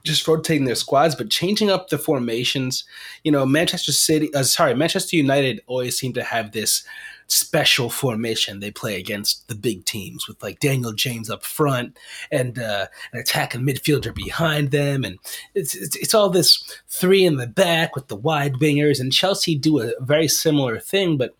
just 0.03 0.27
rotating 0.27 0.65
their 0.65 0.75
squads, 0.75 1.15
but 1.15 1.29
changing 1.29 1.69
up 1.69 1.89
the 1.89 1.97
formations. 1.97 2.83
You 3.23 3.31
know, 3.31 3.45
Manchester 3.45 3.91
City, 3.91 4.33
uh, 4.33 4.43
sorry, 4.43 4.73
Manchester 4.75 5.15
United 5.15 5.61
always 5.67 5.97
seem 5.97 6.13
to 6.13 6.23
have 6.23 6.51
this 6.51 6.83
special 7.27 7.89
formation 7.89 8.59
they 8.59 8.71
play 8.71 8.99
against 8.99 9.47
the 9.47 9.55
big 9.55 9.85
teams 9.85 10.27
with 10.27 10.43
like 10.43 10.59
Daniel 10.59 10.91
James 10.91 11.29
up 11.29 11.45
front 11.45 11.97
and 12.29 12.59
uh, 12.59 12.87
an 13.13 13.19
attacking 13.21 13.61
midfielder 13.61 14.13
behind 14.13 14.71
them, 14.71 15.03
and 15.05 15.17
it's, 15.55 15.73
it's 15.75 15.95
it's 15.95 16.13
all 16.13 16.29
this 16.29 16.61
three 16.89 17.23
in 17.25 17.37
the 17.37 17.47
back 17.47 17.95
with 17.95 18.07
the 18.07 18.15
wide 18.15 18.55
wingers. 18.55 18.99
And 18.99 19.13
Chelsea 19.13 19.57
do 19.57 19.79
a 19.79 19.93
very 20.01 20.27
similar 20.27 20.79
thing, 20.79 21.17
but 21.17 21.35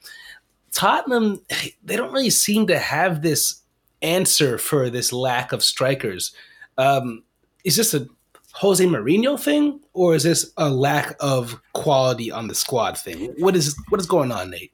Tottenham 0.71 1.41
they 1.84 1.97
don't 1.97 2.13
really 2.13 2.30
seem 2.30 2.67
to 2.67 2.80
have 2.80 3.21
this 3.21 3.62
answer 4.02 4.58
for 4.58 4.89
this 4.89 5.12
lack 5.12 5.52
of 5.52 5.63
strikers. 5.63 6.34
Um, 6.78 7.24
is 7.63 7.76
this 7.76 7.93
a 7.93 8.08
Jose 8.55 8.85
Mourinho 8.85 9.39
thing, 9.39 9.79
or 9.93 10.15
is 10.15 10.23
this 10.23 10.51
a 10.57 10.69
lack 10.69 11.15
of 11.19 11.61
quality 11.73 12.31
on 12.31 12.47
the 12.47 12.55
squad 12.55 12.97
thing? 12.97 13.33
What 13.37 13.55
is 13.55 13.75
what 13.89 13.99
is 14.01 14.07
going 14.07 14.31
on, 14.31 14.51
Nate? 14.51 14.73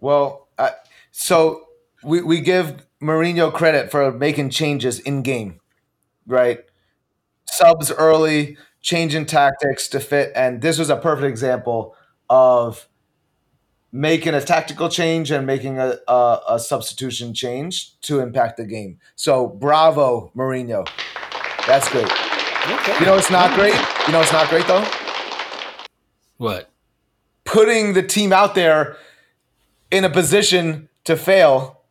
Well, 0.00 0.48
uh, 0.58 0.70
so 1.10 1.64
we, 2.02 2.22
we 2.22 2.40
give 2.40 2.86
Mourinho 3.02 3.52
credit 3.52 3.90
for 3.90 4.12
making 4.12 4.50
changes 4.50 4.98
in 5.00 5.22
game, 5.22 5.60
right? 6.26 6.60
Subs 7.46 7.90
early, 7.90 8.56
changing 8.80 9.26
tactics 9.26 9.88
to 9.88 10.00
fit, 10.00 10.32
and 10.34 10.62
this 10.62 10.78
was 10.78 10.90
a 10.90 10.96
perfect 10.96 11.28
example 11.28 11.94
of 12.28 12.88
making 13.92 14.34
a 14.34 14.40
tactical 14.40 14.88
change 14.88 15.30
and 15.30 15.46
making 15.46 15.78
a, 15.78 15.96
a, 16.06 16.40
a 16.50 16.58
substitution 16.60 17.34
change 17.34 17.98
to 18.02 18.20
impact 18.20 18.56
the 18.56 18.64
game. 18.64 18.98
So 19.16 19.48
bravo, 19.48 20.30
Mourinho. 20.36 20.88
That's 21.66 21.88
great. 21.88 22.29
Okay. 22.66 22.98
You 23.00 23.06
know 23.06 23.16
it's 23.16 23.30
not 23.30 23.54
great? 23.54 23.74
You 24.06 24.12
know 24.12 24.20
it's 24.20 24.32
not 24.32 24.48
great 24.48 24.66
though? 24.66 24.84
what? 26.36 26.70
putting 27.50 27.94
the 27.94 28.02
team 28.02 28.32
out 28.32 28.54
there 28.54 28.96
in 29.90 30.04
a 30.04 30.10
position 30.10 30.88
to 31.02 31.16
fail 31.16 31.82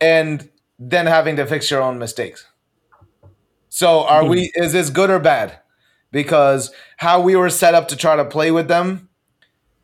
and 0.00 0.48
then 0.78 1.06
having 1.06 1.34
to 1.34 1.44
fix 1.46 1.68
your 1.70 1.82
own 1.82 1.98
mistakes. 1.98 2.46
So 3.68 4.04
are 4.04 4.24
we 4.24 4.52
is 4.54 4.72
this 4.72 4.90
good 4.90 5.10
or 5.10 5.18
bad? 5.18 5.58
Because 6.12 6.70
how 6.98 7.20
we 7.20 7.34
were 7.34 7.50
set 7.50 7.74
up 7.74 7.88
to 7.88 7.96
try 7.96 8.14
to 8.14 8.24
play 8.24 8.52
with 8.52 8.68
them, 8.68 9.08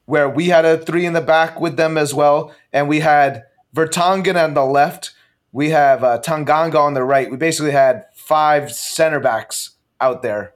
where 0.04 0.28
we 0.28 0.46
had 0.46 0.64
a 0.64 0.78
three 0.78 1.04
in 1.04 1.12
the 1.12 1.20
back 1.20 1.61
with 1.61 1.76
them 1.76 1.98
as 1.98 2.14
well, 2.14 2.54
and 2.72 2.88
we 2.88 3.00
had 3.00 3.42
Vertonghen 3.74 4.40
on 4.40 4.54
the 4.54 4.64
left, 4.64 5.12
we 5.50 5.70
have 5.70 6.04
uh, 6.04 6.20
Tanganga 6.20 6.78
on 6.78 6.94
the 6.94 7.02
right. 7.02 7.28
We 7.28 7.37
basically 7.37 7.72
had 7.72 8.06
five 8.14 8.70
center 8.70 9.18
backs 9.18 9.70
out 10.01 10.23
there. 10.23 10.55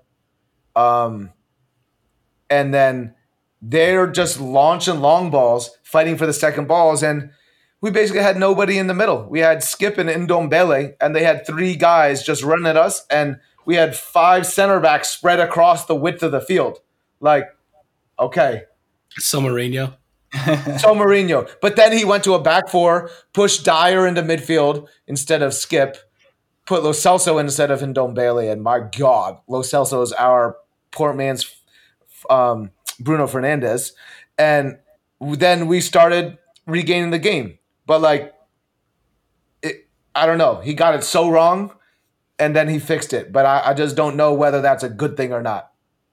Um, 0.77 1.33
and 2.51 2.73
then 2.73 3.15
they're 3.63 4.11
just 4.11 4.41
launching 4.41 5.01
long 5.01 5.31
balls, 5.31 5.71
fighting 5.83 6.17
for 6.17 6.27
the 6.27 6.33
second 6.33 6.69
balls, 6.69 7.03
and 7.03 7.31
we 7.81 7.91
basically 7.91 8.23
had 8.23 8.39
nobody 8.39 8.79
in 8.79 8.87
the 8.87 8.95
middle. 8.95 9.29
We 9.29 9.41
had 9.41 9.59
Skipp 9.59 9.99
and 9.99 10.09
Ndombele, 10.09 10.95
and 11.01 11.15
they 11.15 11.23
had 11.23 11.47
three 11.47 11.77
guys 11.77 12.23
just 12.23 12.43
running 12.43 12.67
at 12.67 12.77
us, 12.77 13.07
and 13.11 13.39
we 13.67 13.77
had 13.77 13.97
five 13.97 14.47
center 14.47 14.81
backs 14.81 15.09
spread 15.09 15.41
across 15.41 15.87
the 15.87 15.95
width 15.95 16.23
of 16.23 16.33
the 16.33 16.41
field. 16.41 16.79
Like, 17.21 17.47
okay, 18.19 18.65
So 19.19 19.41
Mourinho. 19.41 19.95
so 20.33 20.95
Mourinho. 20.95 21.49
But 21.61 21.77
then 21.77 21.93
he 21.93 22.05
went 22.05 22.25
to 22.25 22.35
a 22.35 22.43
back 22.43 22.69
four, 22.69 23.11
pushed 23.33 23.65
Dier 23.65 24.07
into 24.07 24.23
midfield 24.23 24.89
instead 25.07 25.43
of 25.43 25.53
Skipp, 25.53 25.97
put 26.67 26.83
Lo 26.83 26.93
Celso 26.93 27.41
instead 27.41 27.71
of 27.71 27.81
Ndombele, 27.81 28.51
and 28.51 28.63
my 28.63 28.81
God, 28.81 29.39
Lo 29.49 29.63
Celso 29.63 30.03
is 30.03 30.13
our 30.13 30.57
poor 30.91 31.13
man's 31.13 31.55
um, 32.31 32.71
Bruno 33.01 33.27
Fernandes. 33.27 33.93
And 34.39 34.79
then 35.21 35.67
we 35.67 35.81
started 35.81 36.39
regaining 36.67 37.11
the 37.11 37.19
game. 37.19 37.59
But 37.87 38.01
like, 38.01 38.35
it, 39.63 39.89
I 40.15 40.27
don't 40.27 40.39
know. 40.39 40.61
He 40.61 40.75
got 40.75 40.95
it 40.95 41.05
so 41.05 41.29
wrong, 41.29 41.73
and 42.39 42.57
then 42.57 42.69
he 42.69 42.79
fixed 42.79 43.13
it. 43.13 43.33
But 43.33 43.47
I, 43.47 43.71
I 43.71 43.75
just 43.75 43.97
don't 43.97 44.17
know 44.17 44.33
whether 44.33 44.61
that's 44.61 44.83
a 44.83 44.89
good 44.89 45.17
thing 45.17 45.33
or 45.33 45.43
not. 45.43 45.71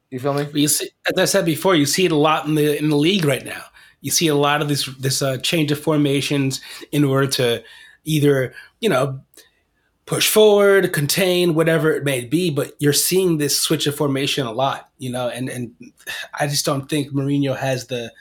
You 0.09 0.19
feel 0.19 0.33
me? 0.33 0.47
You 0.53 0.67
see, 0.67 0.89
as 1.05 1.17
I 1.17 1.25
said 1.25 1.45
before, 1.45 1.75
you 1.75 1.85
see 1.85 2.05
it 2.05 2.11
a 2.11 2.17
lot 2.17 2.45
in 2.45 2.55
the 2.55 2.77
in 2.77 2.89
the 2.89 2.97
league 2.97 3.23
right 3.23 3.45
now. 3.45 3.63
You 4.01 4.11
see 4.11 4.27
a 4.27 4.35
lot 4.35 4.61
of 4.61 4.67
this 4.67 4.85
this 4.97 5.21
uh, 5.21 5.37
change 5.37 5.71
of 5.71 5.79
formations 5.79 6.59
in 6.91 7.05
order 7.05 7.27
to 7.27 7.63
either 8.03 8.53
you 8.81 8.89
know 8.89 9.21
push 10.11 10.27
forward, 10.27 10.91
contain, 10.91 11.53
whatever 11.53 11.89
it 11.93 12.03
may 12.03 12.25
be. 12.25 12.49
But 12.49 12.73
you're 12.79 12.91
seeing 12.91 13.37
this 13.37 13.57
switch 13.57 13.87
of 13.87 13.95
formation 13.95 14.45
a 14.45 14.51
lot, 14.51 14.89
you 14.97 15.09
know, 15.09 15.29
and 15.29 15.47
and 15.47 15.73
I 16.37 16.47
just 16.47 16.65
don't 16.65 16.89
think 16.89 17.11
Mourinho 17.11 17.57
has 17.57 17.87
the. 17.87 18.11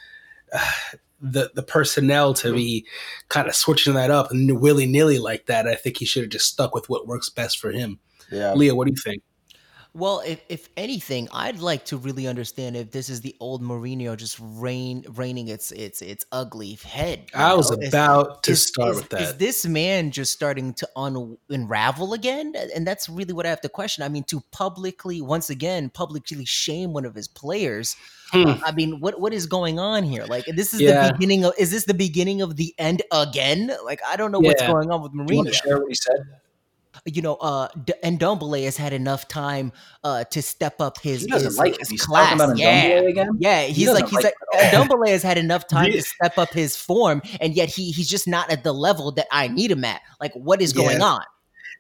Uh, 0.53 0.59
the, 1.23 1.51
the 1.55 1.63
personnel 1.63 2.33
to 2.33 2.55
be 2.55 2.87
kind 3.29 3.47
of 3.47 3.55
switching 3.55 3.93
that 3.93 4.11
up 4.11 4.31
and 4.31 4.59
willy 4.59 4.87
nilly 4.87 5.19
like 5.19 5.45
that. 5.45 5.69
I 5.69 5.75
think 5.75 5.99
he 5.99 6.07
should 6.07 6.23
have 6.23 6.31
just 6.31 6.47
stuck 6.47 6.75
with 6.75 6.89
what 6.89 7.07
works 7.07 7.29
best 7.29 7.59
for 7.59 7.71
him. 7.71 7.99
Yeah. 8.33 8.55
Leah, 8.55 8.75
what 8.75 8.87
do 8.87 8.95
you 8.97 9.03
think? 9.05 9.23
Well, 9.93 10.23
if, 10.25 10.41
if 10.49 10.69
anything, 10.77 11.29
I'd 11.33 11.59
like 11.59 11.87
to 11.87 11.97
really 11.97 12.29
understand 12.29 12.77
if 12.77 12.93
this 12.93 13.09
is 13.09 13.23
the 13.23 13.35
old 13.41 13.61
Mourinho 13.61 14.17
just 14.17 14.39
reign 14.41 15.05
reigning 15.15 15.49
its 15.49 15.73
its 15.73 16.01
its 16.01 16.25
ugly 16.31 16.75
head. 16.75 17.27
I 17.35 17.55
was 17.55 17.73
know? 17.73 17.79
Is- 17.79 17.89
about 17.89 18.45
to 18.45 18.53
is- 18.53 18.65
start 18.67 18.91
is- 18.91 18.97
with 18.99 19.13
Is 19.15 19.29
that. 19.31 19.39
this 19.41 19.67
man 19.67 20.13
just 20.13 20.33
starting 20.33 20.75
to 20.75 20.89
un- 20.95 21.37
unravel 21.49 22.13
again? 22.13 22.55
And 22.75 22.87
that's 22.87 23.09
really 23.09 23.33
what 23.33 23.47
I 23.47 23.49
have 23.51 23.61
to 23.63 23.69
question. 23.69 24.05
I 24.05 24.09
mean, 24.09 24.23
to 24.25 24.41
publicly, 24.53 25.21
once 25.21 25.51
again, 25.51 25.91
publicly 25.91 26.45
shame 26.45 26.93
one 26.93 27.05
of 27.05 27.17
his 27.17 27.27
players. 27.27 27.97
Hmm. 28.31 28.63
I 28.65 28.71
mean, 28.71 29.01
what 29.01 29.21
what 29.21 29.33
is 29.33 29.47
going 29.47 29.81
on 29.81 30.05
here? 30.05 30.25
Like, 30.25 30.45
this 30.47 30.73
is 30.73 30.83
Yeah. 30.83 31.09
the 31.09 31.13
beginning 31.15 31.45
of. 31.45 31.55
Is 31.59 31.73
this 31.73 31.85
the 31.87 31.95
beginning 31.95 32.43
of 32.43 32.55
the 32.55 32.73
end 32.79 33.03
again? 33.11 33.73
Like, 33.85 34.01
I 34.07 34.15
don't 34.15 34.31
know 34.31 34.39
what's 34.39 34.63
going 34.63 34.89
on 34.93 35.03
with 35.03 35.11
Do 35.11 35.19
you 35.19 35.37
want 35.37 35.49
Mourinho 35.49 35.51
to 35.51 35.57
share 35.57 35.79
what 35.81 35.89
he 35.89 35.95
said? 35.97 36.21
You 37.05 37.23
know, 37.23 37.35
uh, 37.37 37.69
D- 37.85 37.93
Ndombele 38.05 38.65
has 38.65 38.77
had 38.77 38.93
enough 38.93 39.29
time 39.29 39.73
uh, 40.05 40.25
to 40.25 40.43
step 40.43 40.81
up 40.81 40.99
his, 41.01 41.23
He 41.23 41.27
doesn't 41.29 41.47
his, 41.49 41.59
like 41.59 41.79
his 41.79 41.89
He's 41.89 42.03
class. 42.05 42.35
about 42.35 42.57
yeah. 42.59 43.01
Again. 43.01 43.31
Yeah, 43.39 43.63
he's 43.63 43.87
doesn't 43.87 44.03
like 44.03 44.11
he's 44.11 44.25
like 44.25 44.35
like 44.55 44.63
Ndombele 44.73 45.09
has 45.11 45.23
had 45.23 45.39
enough 45.39 45.67
time 45.69 45.93
to 45.93 46.03
step 46.03 46.37
up 46.39 46.53
his 46.53 46.77
form, 46.77 47.23
and 47.41 47.55
yet 47.55 47.69
he 47.69 47.91
he's 47.93 48.09
just 48.09 48.27
not 48.29 48.51
at 48.51 48.65
the 48.65 48.73
level 48.73 49.13
that 49.13 49.27
I 49.31 49.49
need 49.49 49.71
him 49.71 49.85
at. 49.85 50.01
Like, 50.21 50.33
what 50.35 50.61
is 50.61 50.73
going 50.73 50.99
Yeah. 50.99 51.05
on? 51.05 51.23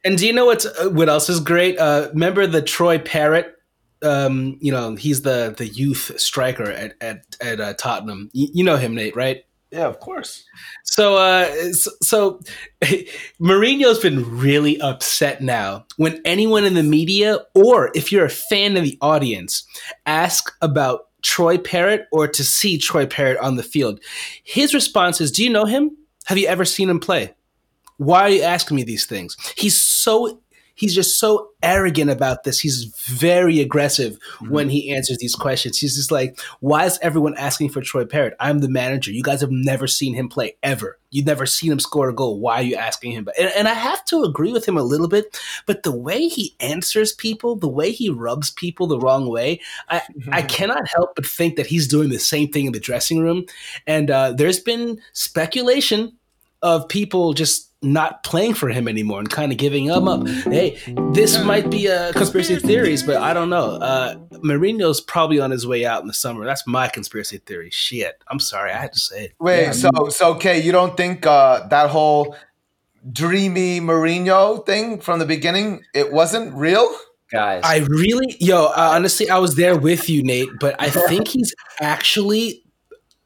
And 0.04 0.16
do 0.16 0.26
you 0.26 0.32
know 0.32 0.46
what's 0.46 0.64
uh, 0.66 0.88
what 0.90 1.08
else 1.08 1.28
is 1.28 1.40
great? 1.40 1.78
Uh, 1.78 2.08
remember 2.12 2.46
the 2.46 2.62
Troy 2.62 2.98
Parrott? 2.98 3.54
Um, 4.02 4.56
you 4.62 4.72
know, 4.72 4.94
he's 4.96 5.22
the 5.22 5.54
the 5.56 5.66
youth 5.66 6.18
striker 6.18 6.70
at 6.70 6.94
at, 7.02 7.36
at 7.42 7.60
uh, 7.60 7.74
Tottenham. 7.74 8.30
You, 8.32 8.48
you 8.54 8.64
know 8.64 8.76
him, 8.78 8.94
Nate, 8.94 9.14
right? 9.14 9.44
Yeah, 9.72 9.86
of 9.86 10.00
course. 10.00 10.44
So, 10.84 11.16
uh, 11.16 11.46
s- 11.52 11.88
so 12.02 12.40
Mourinho's 13.40 14.00
been 14.00 14.38
really 14.38 14.80
upset 14.80 15.42
now 15.42 15.86
when 15.96 16.20
anyone 16.24 16.64
in 16.64 16.74
the 16.74 16.82
media, 16.82 17.38
or 17.54 17.90
if 17.94 18.10
you're 18.10 18.24
a 18.24 18.30
fan 18.30 18.76
in 18.76 18.82
the 18.84 18.98
audience, 19.00 19.64
ask 20.06 20.52
about 20.60 21.06
Troy 21.22 21.56
Parrott 21.58 22.06
or 22.12 22.26
to 22.26 22.42
see 22.44 22.78
Troy 22.78 23.06
Parrott 23.06 23.38
on 23.38 23.56
the 23.56 23.62
field. 23.62 24.00
His 24.42 24.74
response 24.74 25.20
is, 25.20 25.30
"Do 25.30 25.44
you 25.44 25.50
know 25.50 25.66
him? 25.66 25.96
Have 26.24 26.38
you 26.38 26.46
ever 26.48 26.64
seen 26.64 26.88
him 26.90 26.98
play? 27.00 27.34
Why 27.98 28.22
are 28.22 28.30
you 28.30 28.42
asking 28.42 28.76
me 28.76 28.82
these 28.82 29.06
things?" 29.06 29.36
He's 29.56 29.80
so 29.80 30.40
he's 30.74 30.94
just 30.94 31.18
so 31.18 31.50
arrogant 31.62 32.10
about 32.10 32.44
this. 32.44 32.60
He's 32.60 32.84
very 33.06 33.60
aggressive 33.60 34.18
when 34.48 34.70
he 34.70 34.94
answers 34.94 35.18
these 35.18 35.34
questions. 35.34 35.78
He's 35.78 35.96
just 35.96 36.10
like, 36.10 36.40
why 36.60 36.86
is 36.86 36.98
everyone 37.02 37.36
asking 37.36 37.70
for 37.70 37.80
Troy 37.80 38.04
Parrott? 38.04 38.34
I'm 38.40 38.60
the 38.60 38.68
manager. 38.68 39.12
You 39.12 39.22
guys 39.22 39.40
have 39.40 39.50
never 39.50 39.86
seen 39.86 40.14
him 40.14 40.28
play 40.28 40.56
ever. 40.62 40.98
You've 41.10 41.26
never 41.26 41.44
seen 41.44 41.72
him 41.72 41.80
score 41.80 42.08
a 42.08 42.14
goal. 42.14 42.38
Why 42.38 42.56
are 42.56 42.62
you 42.62 42.76
asking 42.76 43.12
him? 43.12 43.24
But 43.24 43.38
and, 43.38 43.50
and 43.56 43.68
I 43.68 43.74
have 43.74 44.04
to 44.06 44.22
agree 44.22 44.52
with 44.52 44.66
him 44.66 44.76
a 44.76 44.82
little 44.82 45.08
bit. 45.08 45.38
But 45.66 45.82
the 45.82 45.96
way 45.96 46.28
he 46.28 46.54
answers 46.60 47.12
people, 47.12 47.56
the 47.56 47.68
way 47.68 47.90
he 47.90 48.08
rubs 48.08 48.50
people 48.50 48.86
the 48.86 48.98
wrong 48.98 49.28
way, 49.28 49.60
I, 49.88 50.02
I 50.30 50.42
cannot 50.42 50.88
help 50.94 51.16
but 51.16 51.26
think 51.26 51.56
that 51.56 51.66
he's 51.66 51.88
doing 51.88 52.10
the 52.10 52.18
same 52.18 52.48
thing 52.48 52.66
in 52.66 52.72
the 52.72 52.80
dressing 52.80 53.20
room. 53.20 53.44
And 53.86 54.10
uh, 54.10 54.32
there's 54.32 54.60
been 54.60 55.00
speculation 55.12 56.16
of 56.62 56.88
people 56.88 57.32
just 57.32 57.70
not 57.82 58.22
playing 58.24 58.54
for 58.54 58.68
him 58.68 58.88
anymore 58.88 59.20
and 59.20 59.30
kind 59.30 59.52
of 59.52 59.58
giving 59.58 59.86
him 59.86 60.06
up. 60.06 60.26
Hey, 60.28 60.78
this 61.12 61.42
might 61.42 61.70
be 61.70 61.86
a 61.86 62.12
conspiracy 62.12 62.56
theories, 62.56 63.02
but 63.02 63.16
I 63.16 63.32
don't 63.32 63.48
know. 63.48 63.76
Uh, 63.76 64.16
Mourinho's 64.32 65.00
probably 65.00 65.40
on 65.40 65.50
his 65.50 65.66
way 65.66 65.86
out 65.86 66.02
in 66.02 66.08
the 66.08 66.14
summer. 66.14 66.44
That's 66.44 66.66
my 66.66 66.88
conspiracy 66.88 67.38
theory. 67.38 67.70
Shit, 67.70 68.22
I'm 68.28 68.38
sorry, 68.38 68.72
I 68.72 68.78
had 68.78 68.92
to 68.92 69.00
say 69.00 69.24
it. 69.26 69.34
Wait, 69.40 69.62
Yeah, 69.62 69.68
I 69.70 69.72
so 69.72 69.90
so 70.10 70.34
okay, 70.34 70.60
you 70.60 70.72
don't 70.72 70.96
think 70.96 71.26
uh, 71.26 71.66
that 71.68 71.88
whole 71.90 72.36
dreamy 73.10 73.80
Mourinho 73.80 74.64
thing 74.66 75.00
from 75.00 75.18
the 75.18 75.26
beginning 75.26 75.82
it 75.94 76.12
wasn't 76.12 76.52
real? 76.54 76.94
Guys, 77.30 77.62
I 77.64 77.78
really, 77.88 78.36
yo, 78.40 78.66
uh, 78.66 78.90
honestly, 78.94 79.30
I 79.30 79.38
was 79.38 79.54
there 79.54 79.78
with 79.78 80.10
you, 80.10 80.22
Nate, 80.22 80.48
but 80.58 80.74
I 80.80 80.90
think 80.90 81.28
he's 81.28 81.54
actually 81.80 82.64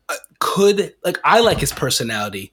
uh, 0.09 0.15
could 0.39 0.95
like 1.05 1.19
I 1.25 1.41
like 1.41 1.59
his 1.59 1.73
personality. 1.73 2.53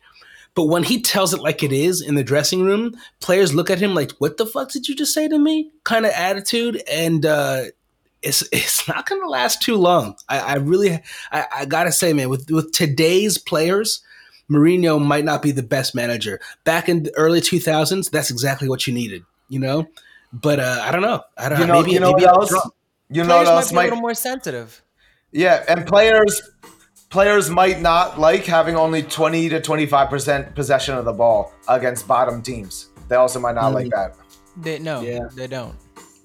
But 0.54 0.66
when 0.66 0.84
he 0.84 1.02
tells 1.02 1.34
it 1.34 1.42
like 1.42 1.64
it 1.64 1.72
is 1.72 2.02
in 2.02 2.16
the 2.16 2.24
dressing 2.24 2.64
room, 2.64 2.94
players 3.22 3.54
look 3.56 3.70
at 3.70 3.80
him 3.80 3.96
like, 3.96 4.12
"What 4.20 4.38
the 4.38 4.46
fuck 4.46 4.72
did 4.72 4.88
you 4.88 4.96
just 4.96 5.14
say 5.14 5.28
to 5.28 5.40
me?" 5.40 5.72
kind 5.84 6.06
of 6.06 6.12
attitude, 6.12 6.82
and 6.92 7.26
uh, 7.26 7.64
it's 8.22 8.44
it's 8.52 8.88
not 8.88 9.08
going 9.08 9.22
to 9.22 9.30
last 9.30 9.62
too 9.62 9.76
long. 9.78 10.16
I, 10.28 10.40
I 10.40 10.54
really, 10.56 11.00
I, 11.32 11.46
I 11.56 11.66
gotta 11.66 11.92
say, 11.92 12.14
man, 12.14 12.30
with 12.30 12.50
with 12.52 12.72
today's 12.74 13.38
players, 13.38 14.02
Mourinho 14.50 15.04
might 15.04 15.24
not 15.26 15.42
be 15.42 15.52
the 15.52 15.64
best 15.64 15.96
manager. 15.96 16.40
Back 16.66 16.90
in 16.90 17.04
the 17.04 17.16
early 17.18 17.40
two 17.42 17.60
thousands, 17.60 18.10
that's 18.10 18.30
exactly 18.30 18.68
what 18.68 18.86
you 18.88 18.94
needed, 18.94 19.24
you 19.48 19.60
know. 19.60 19.88
But 20.34 20.60
uh, 20.60 20.80
I 20.82 20.92
don't 20.92 21.02
know. 21.02 21.22
I 21.38 21.50
don't 21.50 21.60
You 21.60 21.66
know. 21.68 21.74
know, 21.76 21.82
Maybe 21.82 21.94
you 21.94 22.00
know 22.02 22.12
maybe 22.12 22.26
what 22.26 22.36
else? 22.38 22.52
wrong. 22.52 22.72
You 23.10 23.24
know 23.24 23.44
Players 23.44 23.48
what 23.48 23.54
might 23.56 23.60
else 23.62 23.72
be 23.72 23.76
a 23.78 23.82
little 23.84 24.00
more 24.02 24.14
sensitive. 24.14 24.82
Yeah, 25.34 25.64
and 25.68 25.86
players 25.88 26.42
players 27.12 27.50
might 27.50 27.82
not 27.82 28.20
like 28.20 28.46
having 28.46 28.76
only 28.76 29.04
20 29.04 29.50
to 29.50 29.60
25% 29.60 30.56
possession 30.56 30.96
of 30.96 31.06
the 31.06 31.14
ball 31.14 31.54
against 31.68 32.08
bottom 32.08 32.42
teams. 32.42 32.90
They 33.10 33.18
also 33.18 33.40
might 33.40 33.56
not 33.56 33.74
like 33.74 33.88
mm-hmm. 33.88 34.18
that. 34.18 34.18
They 34.58 34.80
no, 34.80 35.02
Yeah. 35.02 35.28
they 35.36 35.48
don't. 35.48 35.76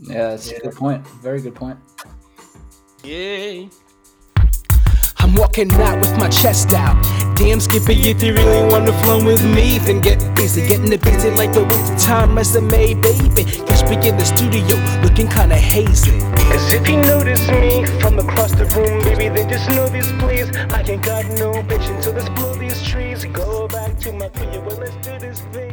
yeah, 0.00 0.30
that's 0.30 0.50
a 0.50 0.60
good 0.60 0.74
point. 0.74 1.06
Very 1.20 1.42
good 1.42 1.54
point. 1.54 1.78
Yeah. 3.02 3.66
Walking 5.36 5.70
out 5.72 6.00
with 6.00 6.16
my 6.18 6.28
chest 6.28 6.72
out. 6.72 6.96
Damn, 7.36 7.60
Skippy, 7.60 7.92
if 8.08 8.22
you 8.22 8.32
really 8.32 8.68
wanna 8.70 8.92
flow 9.04 9.22
with 9.22 9.44
me, 9.44 9.78
then 9.78 10.00
get 10.00 10.18
busy. 10.34 10.66
Getting 10.66 10.90
it 10.92 11.02
busy 11.02 11.30
like 11.30 11.52
the 11.52 11.62
winter 11.62 11.96
time 11.98 12.36
resume, 12.36 12.94
baby. 12.94 13.44
Catch 13.44 13.88
me 13.90 14.08
in 14.08 14.16
the 14.16 14.24
studio, 14.24 14.76
looking 15.02 15.28
kinda 15.28 15.56
hazy. 15.56 16.18
Cause 16.48 16.72
if 16.72 16.88
you 16.88 16.96
notice 17.02 17.46
me 17.48 17.84
from 18.00 18.18
across 18.18 18.52
the 18.52 18.64
room, 18.74 19.02
baby, 19.04 19.28
then 19.28 19.48
just 19.50 19.68
know 19.70 19.86
this, 19.88 20.10
please. 20.18 20.48
I 20.72 20.82
ain't 20.88 21.02
got 21.02 21.26
no 21.38 21.62
patience, 21.64 22.06
so 22.06 22.12
let's 22.12 22.30
blow 22.30 22.54
these 22.54 22.82
trees. 22.82 23.26
Go 23.26 23.68
back 23.68 23.98
to 24.00 24.12
my 24.12 24.28
crib, 24.28 24.64
well, 24.64 24.78
let's 24.78 24.96
do 25.06 25.18
this 25.18 25.40
thing, 25.52 25.65